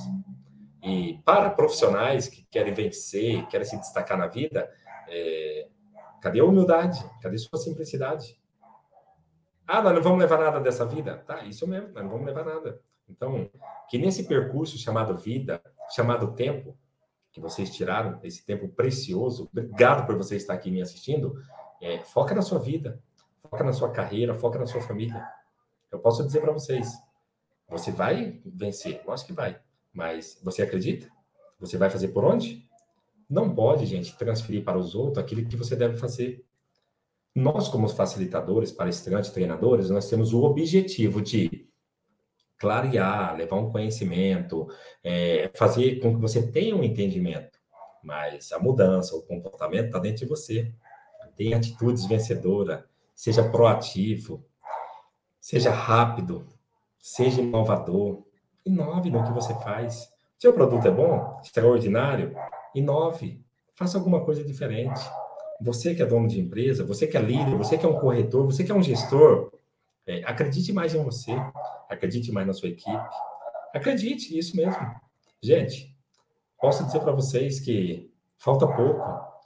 [0.81, 4.69] E para profissionais que querem vencer, querem se destacar na vida,
[5.07, 5.67] é...
[6.21, 7.03] cadê a humildade?
[7.21, 8.37] Cadê sua simplicidade?
[9.67, 11.17] Ah, nós não vamos levar nada dessa vida?
[11.25, 12.81] Tá, isso mesmo, nós não vamos levar nada.
[13.07, 13.49] Então,
[13.89, 16.77] que nesse percurso chamado vida, chamado tempo,
[17.31, 21.35] que vocês tiraram, esse tempo precioso, obrigado por você estar aqui me assistindo,
[21.83, 23.03] é, foca na sua vida,
[23.41, 25.21] foca na sua carreira, foca na sua família.
[25.91, 26.87] Eu posso dizer para vocês,
[27.67, 29.59] você vai vencer, eu acho que vai,
[29.91, 31.11] mas você acredita?
[31.59, 32.65] Você vai fazer por onde?
[33.29, 36.45] Não pode, gente, transferir para os outros aquilo que você deve fazer.
[37.35, 41.67] Nós, como facilitadores, palestrantes, treinadores, nós temos o objetivo de
[42.57, 44.67] clarear, levar um conhecimento,
[45.03, 47.59] é, fazer com que você tenha um entendimento.
[48.01, 50.73] Mas a mudança, o comportamento está dentro de você.
[51.35, 52.83] Tenha atitudes vencedoras,
[53.15, 54.45] seja proativo,
[55.39, 56.47] seja rápido,
[56.99, 58.23] seja inovador.
[58.65, 60.09] Inove no que você faz.
[60.39, 62.35] Seu produto é bom, extraordinário,
[62.73, 63.43] inove.
[63.75, 65.01] Faça alguma coisa diferente.
[65.61, 68.45] Você que é dono de empresa, você que é líder, você que é um corretor,
[68.45, 69.51] você que é um gestor,
[70.05, 71.31] é, acredite mais em você,
[71.89, 73.03] acredite mais na sua equipe.
[73.73, 74.85] Acredite, isso mesmo.
[75.41, 75.95] Gente,
[76.59, 79.01] posso dizer para vocês que falta pouco,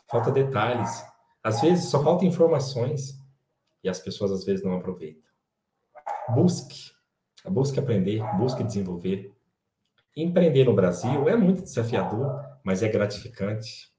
[0.10, 1.06] falta detalhes.
[1.47, 3.17] Às vezes só falta informações
[3.81, 5.31] e as pessoas às vezes não aproveitam.
[6.36, 6.91] Busque,
[7.45, 9.33] busque aprender, busque desenvolver.
[10.13, 13.89] Empreender no Brasil é muito desafiador, mas é gratificante.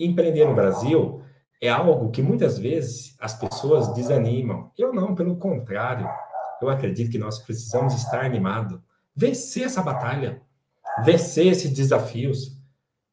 [0.00, 1.22] Empreender no Brasil
[1.62, 4.72] é algo que muitas vezes as pessoas desanimam.
[4.76, 6.10] Eu não, pelo contrário.
[6.60, 8.80] Eu acredito que nós precisamos estar animados,
[9.14, 10.42] vencer essa batalha,
[11.04, 12.60] vencer esses desafios.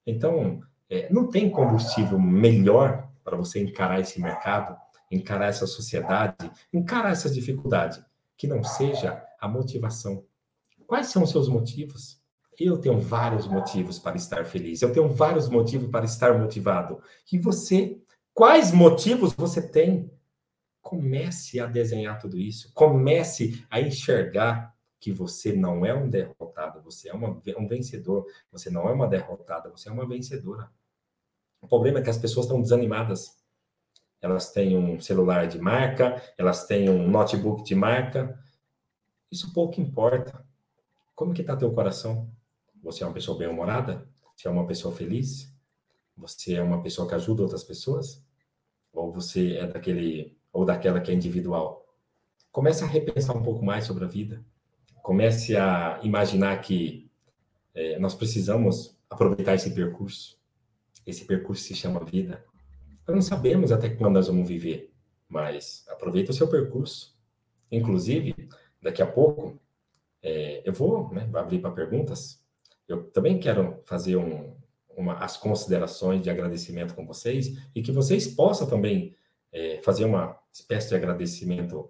[0.04, 4.78] Então, é, não tem combustível melhor para você encarar esse mercado,
[5.12, 8.02] encarar essa sociedade, encarar essas dificuldades,
[8.38, 10.24] que não seja a motivação.
[10.86, 12.22] Quais são os seus motivos?
[12.58, 17.02] Eu tenho vários motivos para estar feliz, eu tenho vários motivos para estar motivado.
[17.32, 18.00] E você
[18.38, 20.12] Quais motivos você tem?
[20.80, 22.72] Comece a desenhar tudo isso.
[22.72, 28.28] Comece a enxergar que você não é um derrotado, você é uma, um vencedor.
[28.52, 30.70] Você não é uma derrotada, você é uma vencedora.
[31.62, 33.38] O problema é que as pessoas estão desanimadas.
[34.22, 38.40] Elas têm um celular de marca, elas têm um notebook de marca,
[39.32, 40.46] isso pouco importa.
[41.14, 42.30] Como que está teu coração?
[42.82, 44.08] Você é uma pessoa bem-humorada?
[44.36, 45.54] Você é uma pessoa feliz?
[46.16, 48.24] Você é uma pessoa que ajuda outras pessoas?
[48.94, 51.86] Ou você é daquele ou daquela que é individual?
[52.52, 54.44] Comece a repensar um pouco mais sobre a vida.
[55.04, 57.10] Comece a imaginar que
[57.74, 60.37] é, nós precisamos aproveitar esse percurso.
[61.08, 62.44] Esse percurso se chama vida.
[63.08, 64.94] Nós não sabemos até quando nós vamos viver,
[65.30, 67.18] mas aproveita o seu percurso.
[67.72, 68.36] Inclusive,
[68.82, 69.58] daqui a pouco,
[70.22, 72.44] é, eu vou né, abrir para perguntas.
[72.86, 74.54] Eu também quero fazer um,
[74.90, 79.16] uma, as considerações de agradecimento com vocês e que vocês possam também
[79.54, 81.90] é, fazer uma espécie de agradecimento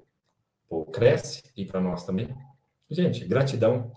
[0.69, 2.29] para o Cresce e para nós também.
[2.89, 3.91] Gente, gratidão.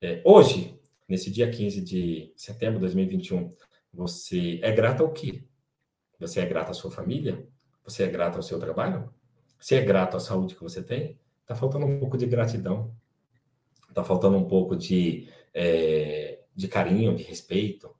[0.00, 0.78] É, hoje,
[1.08, 3.52] nesse dia 15 de setembro de 2021,
[3.92, 5.44] você é grato ao quê?
[6.18, 7.46] Você é grato à sua família?
[7.84, 9.12] Você é grato ao seu trabalho?
[9.58, 11.18] Você é grato à saúde que você tem?
[11.42, 12.94] Está faltando um pouco de gratidão.
[13.88, 17.94] Está faltando um pouco de, é, de carinho, de respeito,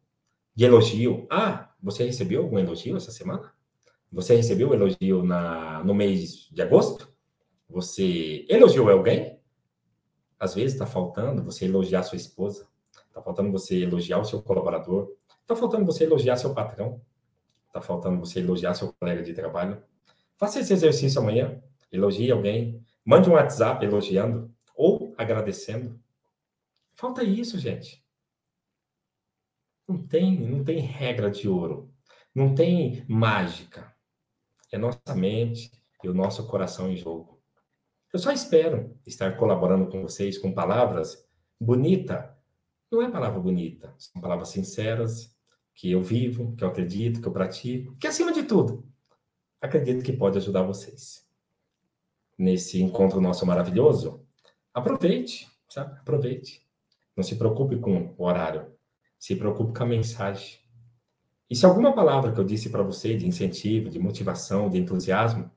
[0.54, 1.26] de elogio.
[1.30, 3.52] Ah, você recebeu algum elogio essa semana?
[4.12, 7.12] Você recebeu elogio na, no mês de agosto?
[7.68, 9.38] Você elogiou alguém?
[10.38, 12.66] Às vezes está faltando você elogiar sua esposa,
[13.08, 15.12] está faltando você elogiar o seu colaborador,
[15.50, 17.00] está faltando você elogiar seu patrão,
[17.66, 19.82] está faltando você elogiar seu colega de trabalho.
[20.38, 21.60] Faça esse exercício amanhã,
[21.90, 26.00] elogie alguém, mande um WhatsApp elogiando ou agradecendo.
[26.94, 28.04] Falta isso, gente.
[29.88, 31.92] Não tem, não tem regra de ouro.
[32.32, 33.92] Não tem mágica.
[34.70, 35.72] É nossa mente
[36.04, 37.42] e o nosso coração em jogo.
[38.12, 41.28] Eu só espero estar colaborando com vocês com palavras
[41.60, 42.36] bonita.
[42.90, 45.39] Não é palavra bonita, são palavras sinceras
[45.80, 48.84] que eu vivo, que eu acredito, que eu pratico, que acima de tudo,
[49.62, 51.26] acredito que pode ajudar vocês.
[52.36, 54.22] Nesse encontro nosso maravilhoso,
[54.74, 55.98] aproveite, sabe?
[55.98, 56.62] Aproveite.
[57.16, 58.70] Não se preocupe com o horário.
[59.18, 60.58] Se preocupe com a mensagem.
[61.48, 65.50] E se alguma palavra que eu disse para você de incentivo, de motivação, de entusiasmo,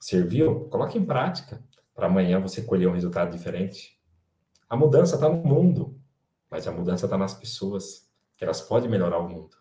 [0.00, 1.62] serviu, coloque em prática
[1.94, 3.96] para amanhã você colher um resultado diferente.
[4.68, 5.96] A mudança está no mundo,
[6.50, 8.01] mas a mudança está nas pessoas,
[8.42, 9.56] que elas podem melhorar o mundo.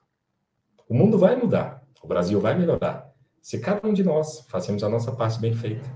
[0.89, 4.89] O mundo vai mudar, o Brasil vai melhorar, se cada um de nós fazemos a
[4.89, 5.88] nossa parte bem feita.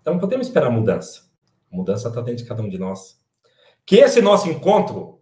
[0.00, 1.28] Então, podemos esperar mudança.
[1.72, 3.20] A mudança está dentro de cada um de nós.
[3.84, 5.20] Que esse nosso encontro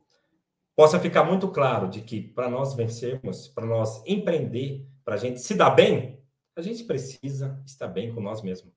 [0.77, 5.41] possa ficar muito claro de que para nós vencermos, para nós empreender, para a gente
[5.41, 6.23] se dar bem,
[6.55, 8.75] a gente precisa estar bem com nós mesmos.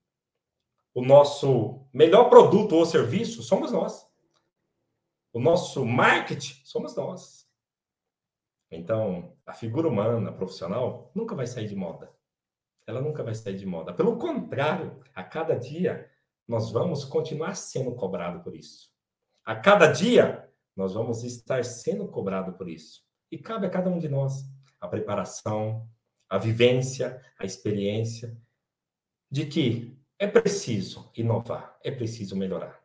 [0.94, 4.13] O nosso melhor produto ou serviço somos nós.
[5.34, 7.50] O nosso marketing somos nós.
[8.70, 12.14] Então, a figura humana, profissional, nunca vai sair de moda.
[12.86, 13.92] Ela nunca vai sair de moda.
[13.92, 16.08] Pelo contrário, a cada dia
[16.48, 18.92] nós vamos continuar sendo cobrado por isso.
[19.44, 23.02] A cada dia nós vamos estar sendo cobrado por isso.
[23.32, 24.48] E cabe a cada um de nós
[24.80, 25.90] a preparação,
[26.30, 28.38] a vivência, a experiência
[29.32, 32.83] de que é preciso inovar, é preciso melhorar.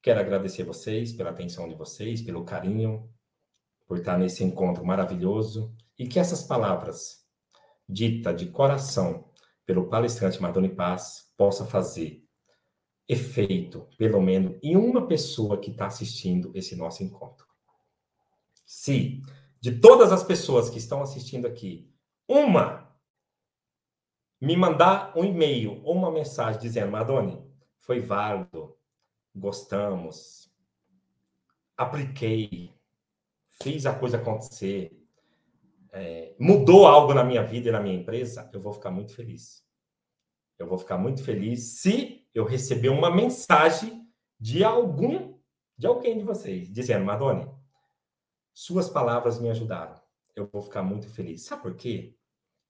[0.00, 3.10] Quero agradecer vocês pela atenção de vocês, pelo carinho,
[3.86, 7.26] por estar nesse encontro maravilhoso e que essas palavras
[7.88, 9.28] dita de coração
[9.66, 12.24] pelo palestrante Madone Paz possa fazer
[13.08, 17.46] efeito, pelo menos, em uma pessoa que está assistindo esse nosso encontro.
[18.64, 19.22] Se
[19.60, 21.90] de todas as pessoas que estão assistindo aqui,
[22.28, 22.88] uma
[24.40, 27.42] me mandar um e-mail ou uma mensagem dizendo, Madone,
[27.80, 28.77] foi válido,
[29.38, 30.52] gostamos,
[31.76, 32.74] apliquei,
[33.62, 34.98] fiz a coisa acontecer,
[35.92, 39.64] é, mudou algo na minha vida e na minha empresa, eu vou ficar muito feliz.
[40.58, 44.06] Eu vou ficar muito feliz se eu receber uma mensagem
[44.38, 45.38] de algum,
[45.76, 47.48] de alguém de vocês, dizendo, Madone,
[48.52, 49.94] suas palavras me ajudaram.
[50.34, 51.42] Eu vou ficar muito feliz.
[51.42, 52.16] Sabe por quê?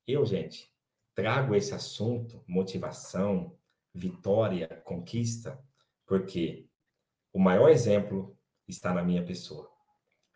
[0.07, 0.70] Eu, gente,
[1.14, 3.57] trago esse assunto, motivação,
[3.94, 5.62] vitória, conquista,
[6.09, 6.67] porque
[7.33, 8.37] o maior exemplo
[8.67, 9.71] está na minha pessoa.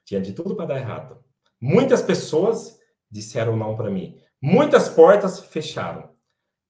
[0.04, 1.24] Tinha de tudo para dar errado.
[1.58, 2.78] Muitas pessoas
[3.10, 4.20] disseram não para mim.
[4.40, 6.14] Muitas portas fecharam.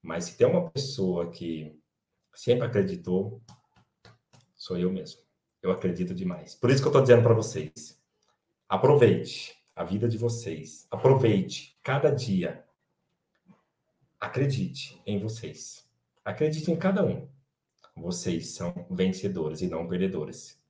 [0.00, 1.78] Mas se tem uma pessoa que
[2.34, 3.42] sempre acreditou,
[4.55, 5.20] sou eu mesmo.
[5.61, 6.55] Eu acredito demais.
[6.55, 8.00] Por isso que eu estou dizendo para vocês:
[8.68, 12.64] aproveite a vida de vocês, aproveite cada dia.
[14.20, 15.88] Acredite em vocês.
[16.24, 17.28] Acredite em cada um.
[17.95, 20.61] Vocês são vencedores e não perdedores.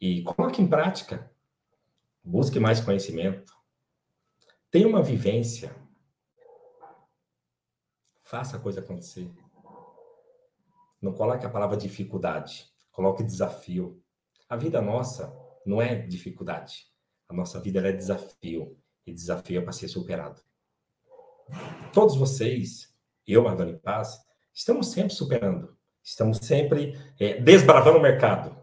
[0.00, 1.30] E coloque em prática.
[2.22, 3.54] Busque mais conhecimento.
[4.70, 5.74] Tenha uma vivência.
[8.22, 9.30] Faça a coisa acontecer.
[11.00, 14.02] Não coloque a palavra dificuldade, coloque desafio.
[14.48, 15.36] A vida nossa
[15.66, 16.86] não é dificuldade.
[17.28, 18.78] A nossa vida é desafio.
[19.06, 20.40] E desafio é para ser superado.
[21.92, 22.94] Todos vocês,
[23.26, 24.18] eu, Mardoni Paz,
[24.52, 25.73] estamos sempre superando.
[26.04, 28.54] Estamos sempre é, desbravando o mercado.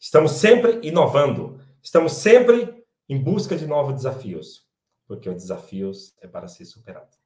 [0.00, 1.60] Estamos sempre inovando.
[1.80, 4.66] Estamos sempre em busca de novos desafios.
[5.06, 7.16] Porque os desafios é para ser superado.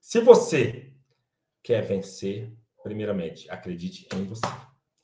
[0.00, 0.94] Se você
[1.62, 4.46] quer vencer, primeiramente, acredite em você.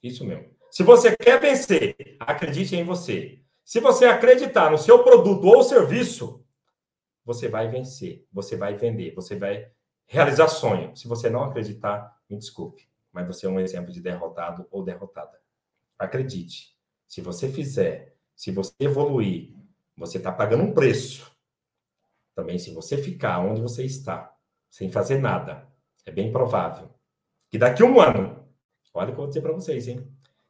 [0.00, 0.54] Isso mesmo.
[0.70, 3.40] Se você quer vencer, acredite em você.
[3.64, 6.44] Se você acreditar no seu produto ou serviço,
[7.24, 9.70] você vai vencer, você vai vender, você vai
[10.06, 10.94] realizar sonho.
[10.94, 15.40] Se você não acreditar, me desculpe, mas você é um exemplo de derrotado ou derrotada.
[15.96, 16.76] Acredite.
[17.06, 19.54] Se você fizer, se você evoluir,
[19.96, 21.32] você está pagando um preço.
[22.34, 24.34] Também, se você ficar onde você está,
[24.68, 25.68] sem fazer nada,
[26.04, 26.92] é bem provável
[27.48, 28.44] que daqui a um ano,
[28.92, 30.04] olha o que eu vou dizer para vocês, hein?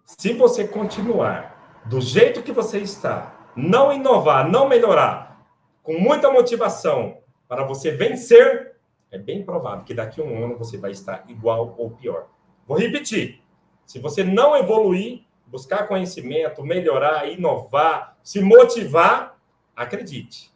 [0.07, 5.47] Se você continuar do jeito que você está, não inovar, não melhorar,
[5.83, 8.77] com muita motivação para você vencer,
[9.11, 12.34] é bem provável que daqui a um ano você vai estar igual ou pior.
[12.67, 13.43] Vou repetir.
[13.87, 19.39] Se você não evoluir, buscar conhecimento, melhorar, inovar, se motivar,
[19.77, 20.53] acredite.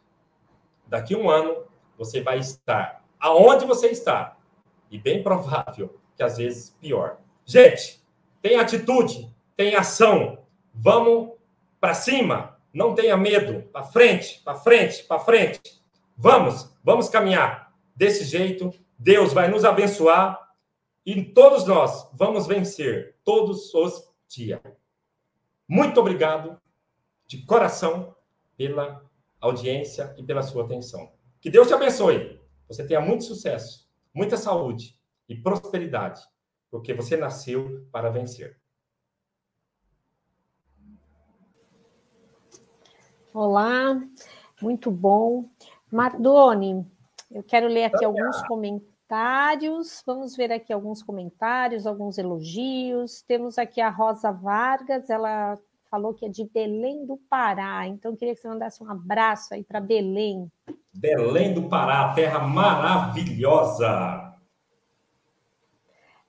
[0.87, 1.63] Daqui a um ano
[1.97, 4.37] você vai estar aonde você está.
[4.89, 7.17] E bem provável que às vezes pior.
[7.45, 8.03] Gente,
[8.41, 10.39] tem atitude, tem ação.
[10.73, 11.33] Vamos
[11.79, 12.57] para cima.
[12.73, 13.63] Não tenha medo.
[13.71, 15.81] Para frente, para frente, para frente.
[16.17, 17.71] Vamos, vamos caminhar.
[17.95, 20.48] Desse jeito, Deus vai nos abençoar
[21.05, 24.61] e todos nós vamos vencer todos os dias.
[25.67, 26.59] Muito obrigado
[27.25, 28.15] de coração
[28.57, 29.03] pela
[29.39, 31.11] audiência e pela sua atenção.
[31.39, 32.39] Que Deus te abençoe.
[32.67, 36.21] Você tenha muito sucesso, muita saúde e prosperidade,
[36.69, 38.59] porque você nasceu para vencer.
[43.33, 44.01] Olá,
[44.61, 45.49] muito bom.
[45.91, 46.85] Mardoni,
[47.31, 48.88] eu quero ler aqui alguns comentários.
[50.05, 53.23] Vamos ver aqui alguns comentários, alguns elogios.
[53.23, 55.57] Temos aqui a Rosa Vargas, ela
[55.89, 57.87] falou que é de Belém do Pará.
[57.87, 60.51] Então, queria que você mandasse um abraço aí para Belém.
[60.93, 64.29] Belém do Pará, terra maravilhosa.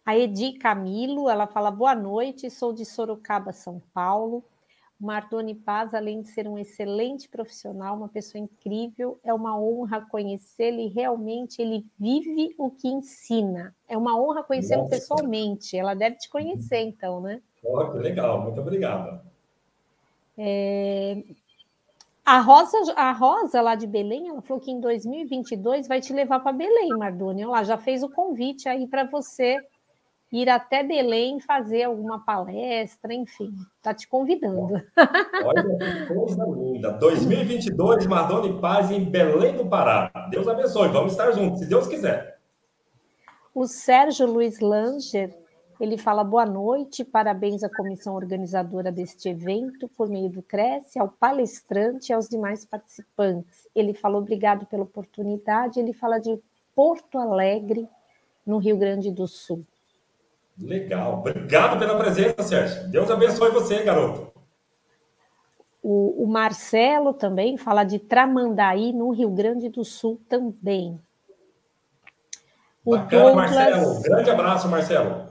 [0.05, 4.43] A Edi Camilo, ela fala boa noite, sou de Sorocaba, São Paulo.
[5.01, 10.79] Mardoni Paz, além de ser um excelente profissional, uma pessoa incrível, é uma honra conhecê-lo
[10.79, 13.75] e realmente ele vive o que ensina.
[13.89, 15.75] É uma honra conhecê-lo pessoalmente.
[15.77, 17.41] Ela deve te conhecer, então, né?
[17.65, 19.25] Oh, legal, muito obrigada.
[20.37, 21.23] É...
[22.23, 26.41] A Rosa, a Rosa lá de Belém, ela falou que em 2022 vai te levar
[26.41, 27.43] para Belém, Mardoni.
[27.43, 29.57] Ela já fez o convite aí para você
[30.33, 34.75] ir até Belém fazer alguma palestra, enfim, está te convidando.
[35.45, 36.93] Olha que coisa linda.
[36.93, 40.11] 2022, Mardoni Paz em Belém do Pará.
[40.31, 42.39] Deus abençoe, vamos estar juntos, se Deus quiser.
[43.53, 45.37] O Sérgio Luiz Langer,
[45.81, 51.09] ele fala boa noite, parabéns à comissão organizadora deste evento, por meio do Cresce, ao
[51.09, 53.67] palestrante e aos demais participantes.
[53.75, 56.39] Ele fala obrigado pela oportunidade, ele fala de
[56.75, 57.89] Porto Alegre,
[58.47, 59.65] no Rio Grande do Sul.
[60.61, 61.21] Legal.
[61.21, 62.89] Obrigado pela presença, Sérgio.
[62.89, 64.31] Deus abençoe você, garoto.
[65.83, 71.01] O, o, Marcelo também fala de Tramandaí, no Rio Grande do Sul também.
[72.85, 74.03] O Bacana, Douglas, Marcelo.
[74.03, 75.31] Grande abraço, Marcelo.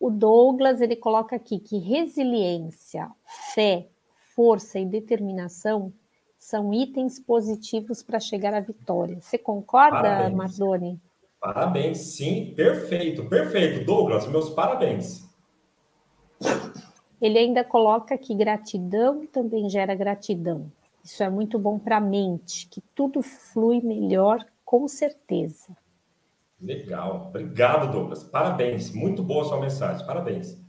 [0.00, 3.10] O Douglas, ele coloca aqui que resiliência,
[3.54, 3.88] fé,
[4.34, 5.92] força e determinação
[6.38, 9.18] são itens positivos para chegar à vitória.
[9.20, 10.34] Você concorda, Parabéns.
[10.34, 11.00] Mardoni?
[11.46, 13.84] Parabéns, sim, perfeito, perfeito.
[13.84, 15.24] Douglas, meus parabéns.
[17.22, 20.72] Ele ainda coloca que gratidão também gera gratidão.
[21.04, 25.68] Isso é muito bom para a mente, que tudo flui melhor, com certeza.
[26.60, 28.24] Legal, obrigado, Douglas.
[28.24, 30.60] Parabéns, muito boa sua mensagem, parabéns.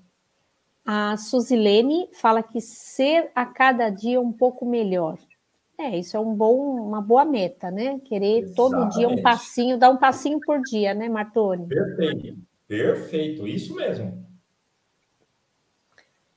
[0.86, 5.18] A Suzilene fala que ser a cada dia um pouco melhor.
[5.80, 8.00] É, isso é um bom, uma boa meta, né?
[8.00, 8.56] Querer Exatamente.
[8.56, 11.68] todo dia um passinho, dar um passinho por dia, né, Martoni?
[11.68, 14.26] Perfeito, perfeito, isso mesmo.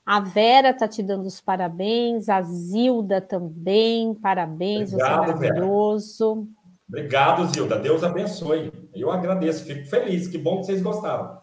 [0.05, 6.35] A Vera está te dando os parabéns, a Zilda também, parabéns, Obrigado, você é maravilhoso.
[6.35, 6.47] Vera.
[6.87, 8.71] Obrigado, Zilda, Deus abençoe.
[8.93, 11.40] Eu agradeço, fico feliz, que bom que vocês gostaram.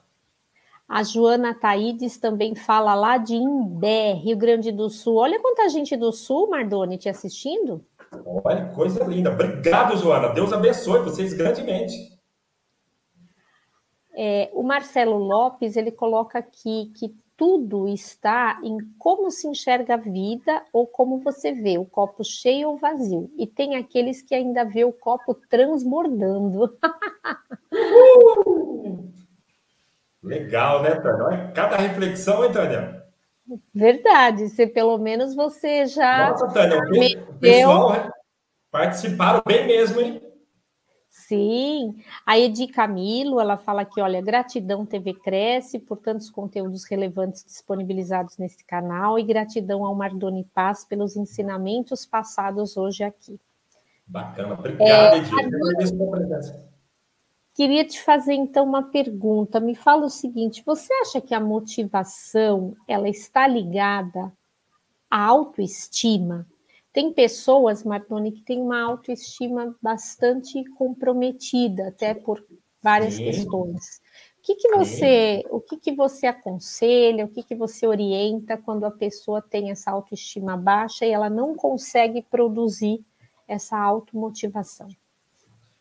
[0.88, 5.16] A Joana Taides também fala lá de Imbé, Rio Grande do Sul.
[5.16, 7.84] Olha quanta gente do Sul, Mardoni, te assistindo.
[8.24, 9.30] Olha, coisa linda.
[9.30, 10.30] Obrigado, Joana.
[10.30, 11.94] Deus abençoe vocês grandemente.
[14.14, 19.98] É, o Marcelo Lopes ele coloca aqui que tudo está em como se enxerga a
[19.98, 23.30] vida ou como você vê, o copo cheio ou vazio.
[23.36, 26.76] E tem aqueles que ainda vê o copo transbordando.
[27.70, 29.17] Uh!
[30.22, 31.52] Legal, né, Tânia?
[31.54, 33.04] Cada reflexão, hein, Tânia?
[33.74, 36.30] Verdade, se pelo menos você já.
[36.30, 36.78] Nossa, Tânia,
[37.28, 38.10] o pessoal
[38.70, 40.22] participaram bem mesmo, hein?
[41.08, 47.44] Sim, a Edi Camilo, ela fala que, olha, gratidão TV Cresce por tantos conteúdos relevantes
[47.44, 53.38] disponibilizados nesse canal e gratidão ao Mardoni Paz pelos ensinamentos passados hoje aqui.
[54.06, 56.67] Bacana, obrigado, é, Edi.
[57.58, 59.58] Queria te fazer então uma pergunta.
[59.58, 64.32] Me fala o seguinte: você acha que a motivação ela está ligada
[65.10, 66.46] à autoestima?
[66.92, 72.46] Tem pessoas, Martoni, que têm uma autoestima bastante comprometida, até por
[72.80, 73.24] várias Sim.
[73.24, 74.00] questões.
[74.38, 78.84] O que, que você, o que, que você aconselha, o que, que você orienta quando
[78.84, 83.04] a pessoa tem essa autoestima baixa e ela não consegue produzir
[83.48, 84.86] essa automotivação?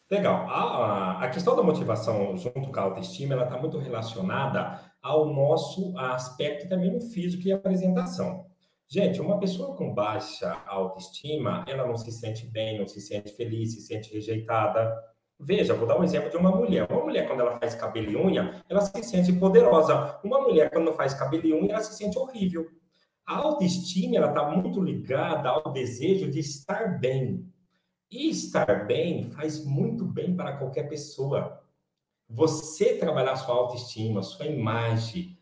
[0.10, 0.48] Legal.
[0.50, 5.98] A, a questão da motivação junto com a autoestima, ela está muito relacionada ao nosso
[5.98, 8.46] aspecto também no físico e apresentação.
[8.90, 13.74] Gente, uma pessoa com baixa autoestima, ela não se sente bem, não se sente feliz,
[13.74, 14.96] se sente rejeitada.
[15.38, 16.88] Veja, vou dar um exemplo de uma mulher.
[16.90, 20.18] Uma mulher, quando ela faz cabelo e unha, ela se sente poderosa.
[20.24, 22.66] Uma mulher, quando faz cabelo e unha, ela se sente horrível.
[23.26, 27.46] A autoestima, ela está muito ligada ao desejo de estar bem.
[28.10, 31.62] E estar bem faz muito bem para qualquer pessoa.
[32.30, 35.38] Você trabalhar sua autoestima, sua imagem,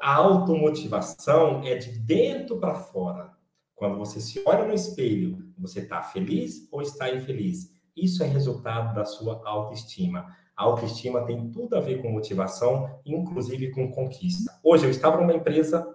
[0.00, 3.30] a automotivação é de dentro para fora.
[3.74, 7.70] Quando você se olha no espelho, você está feliz ou está infeliz?
[7.96, 10.34] Isso é resultado da sua autoestima.
[10.56, 14.52] A autoestima tem tudo a ver com motivação, inclusive com conquista.
[14.62, 15.86] Hoje eu estava numa empresa,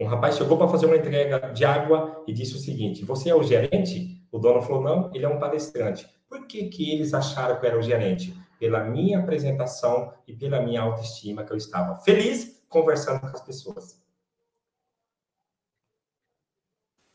[0.00, 3.34] um rapaz chegou para fazer uma entrega de água e disse o seguinte: Você é
[3.34, 4.13] o gerente?
[4.34, 6.12] O dono falou: Não, ele é um palestrante.
[6.28, 8.36] Por que, que eles acharam que eu era o gerente?
[8.58, 14.02] Pela minha apresentação e pela minha autoestima, que eu estava feliz conversando com as pessoas.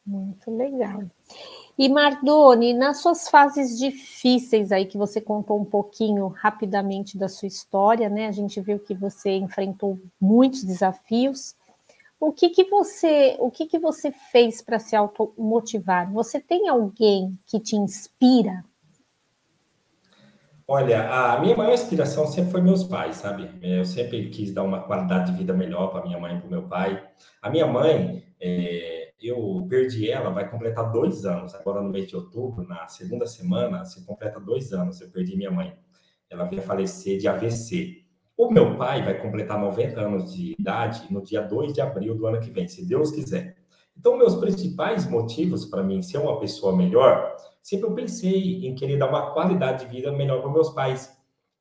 [0.05, 1.03] Muito legal.
[1.77, 7.49] E Mardoni, nas suas fases difíceis aí que você contou um pouquinho rapidamente da sua
[7.49, 8.27] história, né?
[8.27, 11.53] A gente viu que você enfrentou muitos desafios.
[12.19, 16.11] O que que você, o que que você fez para se automotivar?
[16.11, 18.63] Você tem alguém que te inspira
[20.71, 23.49] Olha, a minha maior inspiração sempre foi meus pais, sabe?
[23.59, 26.51] Eu sempre quis dar uma qualidade de vida melhor para minha mãe e para o
[26.51, 27.09] meu pai.
[27.41, 31.55] A minha mãe, é, eu perdi ela, vai completar dois anos.
[31.55, 35.01] Agora no mês de outubro, na segunda semana, se completa dois anos.
[35.01, 35.75] Eu perdi minha mãe.
[36.29, 38.05] Ela veio falecer de AVC.
[38.39, 42.25] O meu pai vai completar 90 anos de idade no dia 2 de abril do
[42.25, 43.57] ano que vem, se Deus quiser.
[43.97, 48.97] Então, meus principais motivos para mim ser uma pessoa melhor sempre eu pensei em querer
[48.97, 51.13] dar uma qualidade de vida melhor para meus pais.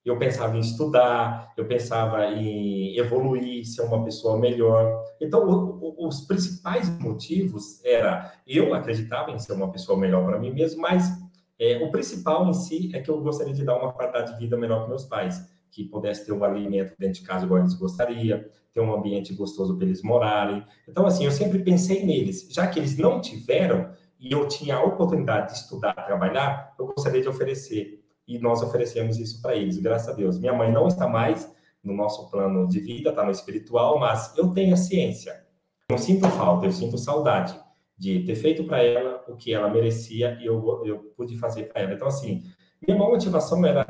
[0.04, 5.02] Eu pensava em estudar, eu pensava em evoluir, ser uma pessoa melhor.
[5.20, 10.38] Então, o, o, os principais motivos era eu acreditava em ser uma pessoa melhor para
[10.38, 11.10] mim mesmo, mas
[11.58, 14.56] é, o principal em si é que eu gostaria de dar uma qualidade de vida
[14.56, 18.44] melhor para meus pais, que pudesse ter um alimento dentro de casa igual eles gostariam,
[18.72, 20.64] ter um ambiente gostoso para eles morarem.
[20.88, 23.90] Então, assim, eu sempre pensei neles, já que eles não tiveram,
[24.20, 28.04] e eu tinha a oportunidade de estudar, trabalhar, eu gostaria de oferecer.
[28.26, 30.38] E nós oferecemos isso para eles, graças a Deus.
[30.38, 31.50] Minha mãe não está mais
[31.82, 35.46] no nosso plano de vida, está no espiritual, mas eu tenho a ciência.
[35.90, 37.58] Não sinto falta, eu sinto saudade
[37.96, 41.82] de ter feito para ela o que ela merecia e eu, eu pude fazer para
[41.82, 41.94] ela.
[41.94, 42.44] Então, assim,
[42.86, 43.84] minha maior motivação era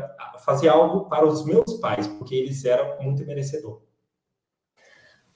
[0.44, 3.88] fazer algo para os meus pais, porque eles eram muito merecedores.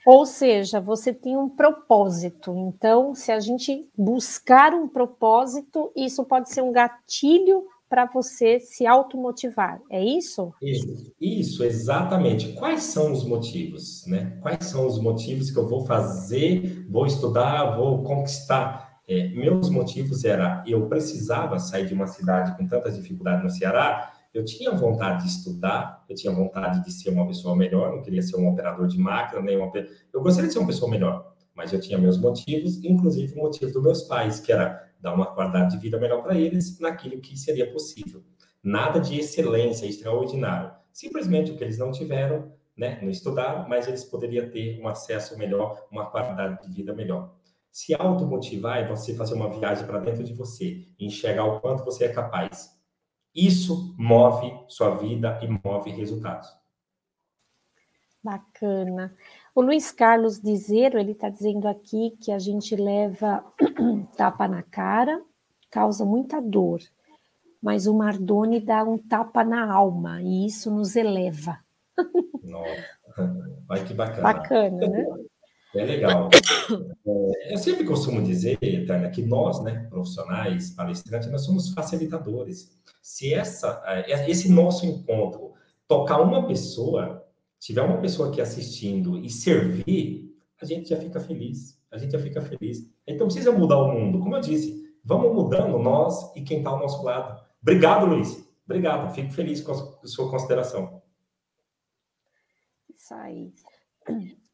[0.05, 2.53] Ou seja, você tem um propósito.
[2.57, 8.87] Então, se a gente buscar um propósito, isso pode ser um gatilho para você se
[8.87, 9.81] automotivar.
[9.91, 10.53] É isso?
[10.63, 11.13] isso?
[11.21, 12.55] Isso, exatamente.
[12.55, 14.39] Quais são os motivos, né?
[14.41, 18.92] Quais são os motivos que eu vou fazer, vou estudar, vou conquistar?
[19.09, 24.13] É, meus motivos era eu precisava sair de uma cidade com tantas dificuldades no Ceará
[24.33, 28.23] eu tinha vontade de estudar, eu tinha vontade de ser uma pessoa melhor, não queria
[28.23, 29.71] ser um operador de máquina, nem uma...
[30.13, 33.73] Eu gostaria de ser uma pessoa melhor, mas eu tinha meus motivos, inclusive o motivo
[33.73, 37.37] dos meus pais, que era dar uma qualidade de vida melhor para eles naquilo que
[37.37, 38.23] seria possível.
[38.63, 40.73] Nada de excelência extraordinário.
[40.93, 45.37] Simplesmente o que eles não tiveram, né, não estudaram, mas eles poderiam ter um acesso
[45.37, 47.35] melhor, uma qualidade de vida melhor.
[47.73, 52.05] Se automotivar é você fazer uma viagem para dentro de você, enxergar o quanto você
[52.05, 52.79] é capaz,
[53.35, 56.47] isso move sua vida e move resultados.
[58.23, 59.17] Bacana.
[59.55, 63.43] O Luiz Carlos Dizeiro, ele está dizendo aqui que a gente leva
[64.19, 65.23] tapa na cara,
[65.71, 66.81] causa muita dor,
[67.61, 71.59] mas o Mardoni dá um tapa na alma e isso nos eleva.
[72.45, 72.87] Nossa,
[73.69, 74.23] olha que bacana.
[74.23, 75.07] Bacana, né?
[75.75, 76.29] É legal.
[77.07, 82.71] É, eu sempre costumo dizer, Tânia, que nós, né, profissionais, palestrantes, nós somos facilitadores.
[83.01, 85.53] Se essa, é, esse nosso encontro
[85.89, 87.27] tocar uma pessoa,
[87.59, 91.81] tiver uma pessoa aqui assistindo e servir, a gente já fica feliz.
[91.91, 92.91] A gente já fica feliz.
[93.07, 94.21] Então precisa mudar o mundo.
[94.21, 97.43] Como eu disse, vamos mudando nós e quem está ao nosso lado.
[97.61, 98.47] Obrigado, Luiz.
[98.65, 99.13] Obrigado.
[99.15, 101.03] Fico feliz com a sua consideração.
[102.95, 103.53] Isso aí.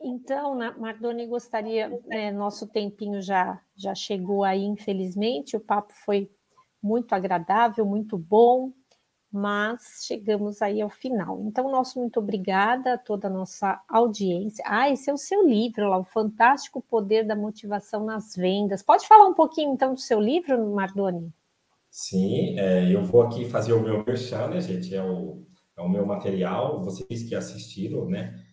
[0.01, 6.31] Então, Mardoni, gostaria, é, nosso tempinho já, já chegou aí, infelizmente, o papo foi
[6.81, 8.73] muito agradável, muito bom,
[9.31, 11.43] mas chegamos aí ao final.
[11.43, 14.65] Então, nosso muito obrigada a toda a nossa audiência.
[14.67, 18.83] Ah, esse é o seu livro lá, O Fantástico Poder da Motivação nas Vendas.
[18.83, 21.33] Pode falar um pouquinho, então, do seu livro, Mardoni?
[21.91, 24.95] Sim, é, eu vou aqui fazer o meu merchan, né, gente?
[24.95, 25.43] É o,
[25.77, 28.48] é o meu material, vocês que assistiram, né?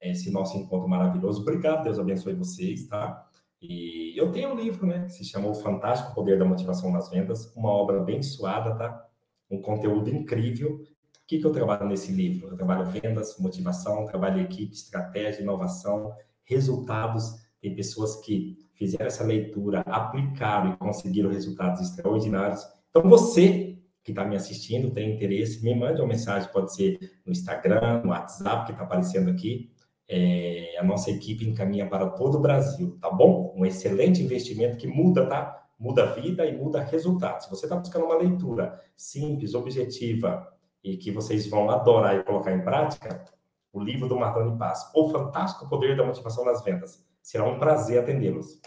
[0.00, 1.42] É, esse nosso encontro maravilhoso.
[1.42, 3.26] Obrigado, Deus abençoe vocês, tá?
[3.60, 7.10] E eu tenho um livro, né, que se chama O Fantástico Poder da Motivação nas
[7.10, 9.06] Vendas, uma obra abençoada, tá?
[9.50, 10.76] Um conteúdo incrível.
[10.76, 12.48] O que, que eu trabalho nesse livro?
[12.48, 16.12] Eu trabalho vendas, motivação, trabalho equipe, estratégia, inovação,
[16.44, 17.34] resultados.
[17.60, 22.66] Tem pessoas que fizeram essa leitura, aplicaram e conseguiram resultados extraordinários.
[22.88, 27.32] Então, você que está me assistindo, tem interesse, me mande uma mensagem, pode ser no
[27.32, 29.70] Instagram, no WhatsApp, que está aparecendo aqui.
[30.12, 33.54] É, a nossa equipe encaminha para todo o Brasil, tá bom?
[33.56, 35.68] Um excelente investimento que muda, tá?
[35.78, 37.44] Muda a vida e muda resultados.
[37.44, 40.52] Se você está buscando uma leitura simples, objetiva
[40.82, 43.24] e que vocês vão adorar e colocar em prática,
[43.72, 47.06] o livro do Martoni Paz, O Fantástico Poder da Motivação nas Vendas.
[47.22, 48.60] Será um prazer atendê-los.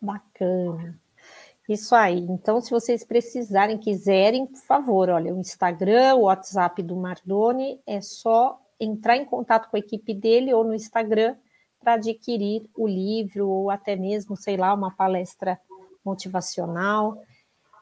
[0.00, 0.98] Bacana.
[1.68, 2.20] Isso aí.
[2.20, 8.00] Então, se vocês precisarem, quiserem, por favor, olha, o Instagram, o WhatsApp do Mardoni, é
[8.00, 11.36] só entrar em contato com a equipe dele ou no Instagram
[11.80, 15.60] para adquirir o livro ou até mesmo, sei lá, uma palestra
[16.04, 17.18] motivacional.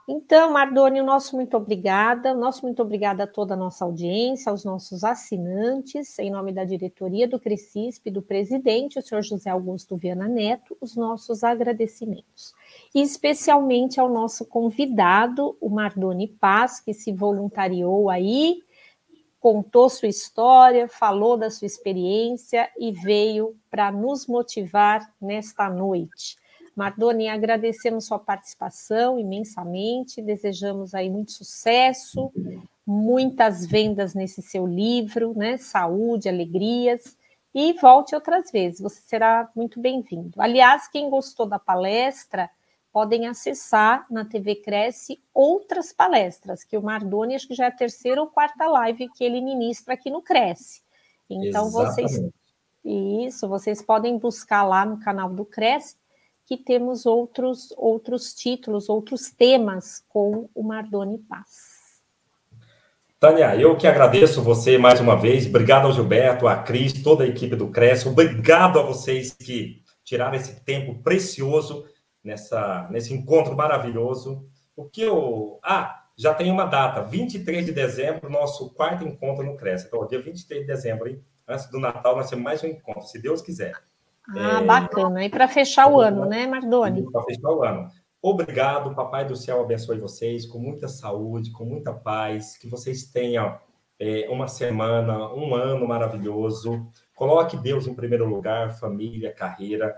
[0.09, 4.51] Então, Mardoni, o nosso muito obrigada, o nosso muito obrigada a toda a nossa audiência,
[4.51, 9.97] aos nossos assinantes, em nome da diretoria do Crescisp, do presidente, o senhor José Augusto
[9.97, 12.53] Viana Neto, os nossos agradecimentos.
[12.93, 18.61] E especialmente ao nosso convidado, o Mardoni Paz, que se voluntariou aí,
[19.43, 26.36] contou sua história, falou da sua experiência e veio para nos motivar nesta noite.
[26.76, 32.30] Mardoni, agradecemos sua participação imensamente, desejamos aí muito sucesso,
[32.86, 35.57] muitas vendas nesse seu livro, né?
[35.57, 37.18] Saúde, alegrias,
[37.53, 40.40] e volte outras vezes, você será muito bem-vindo.
[40.40, 42.49] Aliás, quem gostou da palestra,
[42.93, 47.72] podem acessar na TV Cresce outras palestras, que o Mardoni acho que já é a
[47.72, 50.82] terceira ou quarta live que ele ministra aqui no Cresce.
[51.28, 52.11] Então, Exatamente.
[52.11, 52.32] vocês.
[52.84, 55.97] Isso, vocês podem buscar lá no canal do Cresce
[56.45, 61.72] que temos outros, outros títulos, outros temas com o Mardoni Paz.
[63.18, 65.47] Tânia, eu que agradeço você mais uma vez.
[65.47, 68.09] Obrigado ao Gilberto, à Cris, toda a equipe do Cresce.
[68.09, 71.86] Obrigado a vocês que tiraram esse tempo precioso
[72.23, 74.47] nessa, nesse encontro maravilhoso.
[74.77, 75.59] O que eu.
[75.62, 79.87] Ah, já tem uma data, 23 de dezembro, nosso quarto encontro no Cresce.
[79.87, 81.23] Então, dia 23 de dezembro, hein?
[81.47, 83.75] antes do Natal, nós temos mais um encontro, se Deus quiser.
[84.29, 84.64] Ah, é...
[84.64, 85.25] bacana.
[85.25, 87.11] E para fechar o ano, né, Mardoni?
[87.11, 87.89] Para fechar o ano.
[88.20, 93.59] Obrigado, Papai do Céu abençoe vocês com muita saúde, com muita paz, que vocês tenham
[93.99, 96.87] é, uma semana, um ano maravilhoso.
[97.16, 99.93] Coloque Deus em primeiro lugar, família, carreira.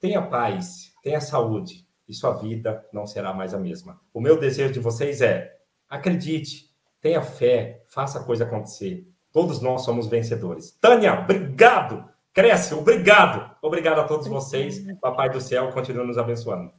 [0.00, 4.00] Tenha paz, tenha saúde e sua vida não será mais a mesma.
[4.12, 5.56] O meu desejo de vocês é:
[5.88, 6.70] acredite,
[7.00, 9.06] tenha fé, faça a coisa acontecer.
[9.30, 10.72] Todos nós somos vencedores.
[10.80, 12.10] Tânia, obrigado!
[12.32, 13.56] Cresce, obrigado.
[13.60, 14.84] Obrigado a todos vocês.
[15.00, 16.72] Papai do céu continua nos abençoando.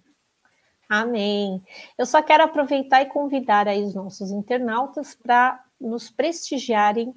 [0.90, 1.62] Amém.
[1.98, 7.14] Eu só quero aproveitar e convidar aí os nossos internautas para nos prestigiarem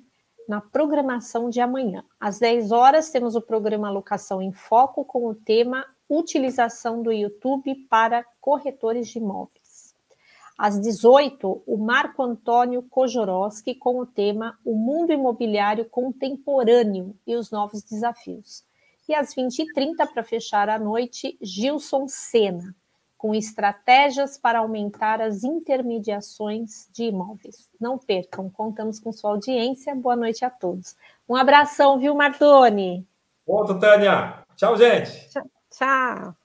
[0.49, 2.05] na programação de amanhã.
[2.21, 5.87] Às 10 horas temos o programa Locação em Foco com o tema
[6.17, 9.95] Utilização do YouTube para corretores de imóveis.
[10.57, 17.51] Às 18, o Marco Antônio Kojorowski com o tema O Mundo Imobiliário Contemporâneo e os
[17.51, 18.63] Novos Desafios.
[19.09, 22.75] E às 20h30, para fechar a noite, Gilson Sena,
[23.19, 27.69] com estratégias para aumentar as intermediações de imóveis.
[27.81, 29.95] Não percam, contamos com sua audiência.
[29.95, 30.97] Boa noite a todos.
[31.29, 33.05] Um abração, viu, Martoni?
[33.45, 34.45] Outro, Tânia.
[34.57, 35.29] Tchau, gente.
[35.75, 36.37] Tchau.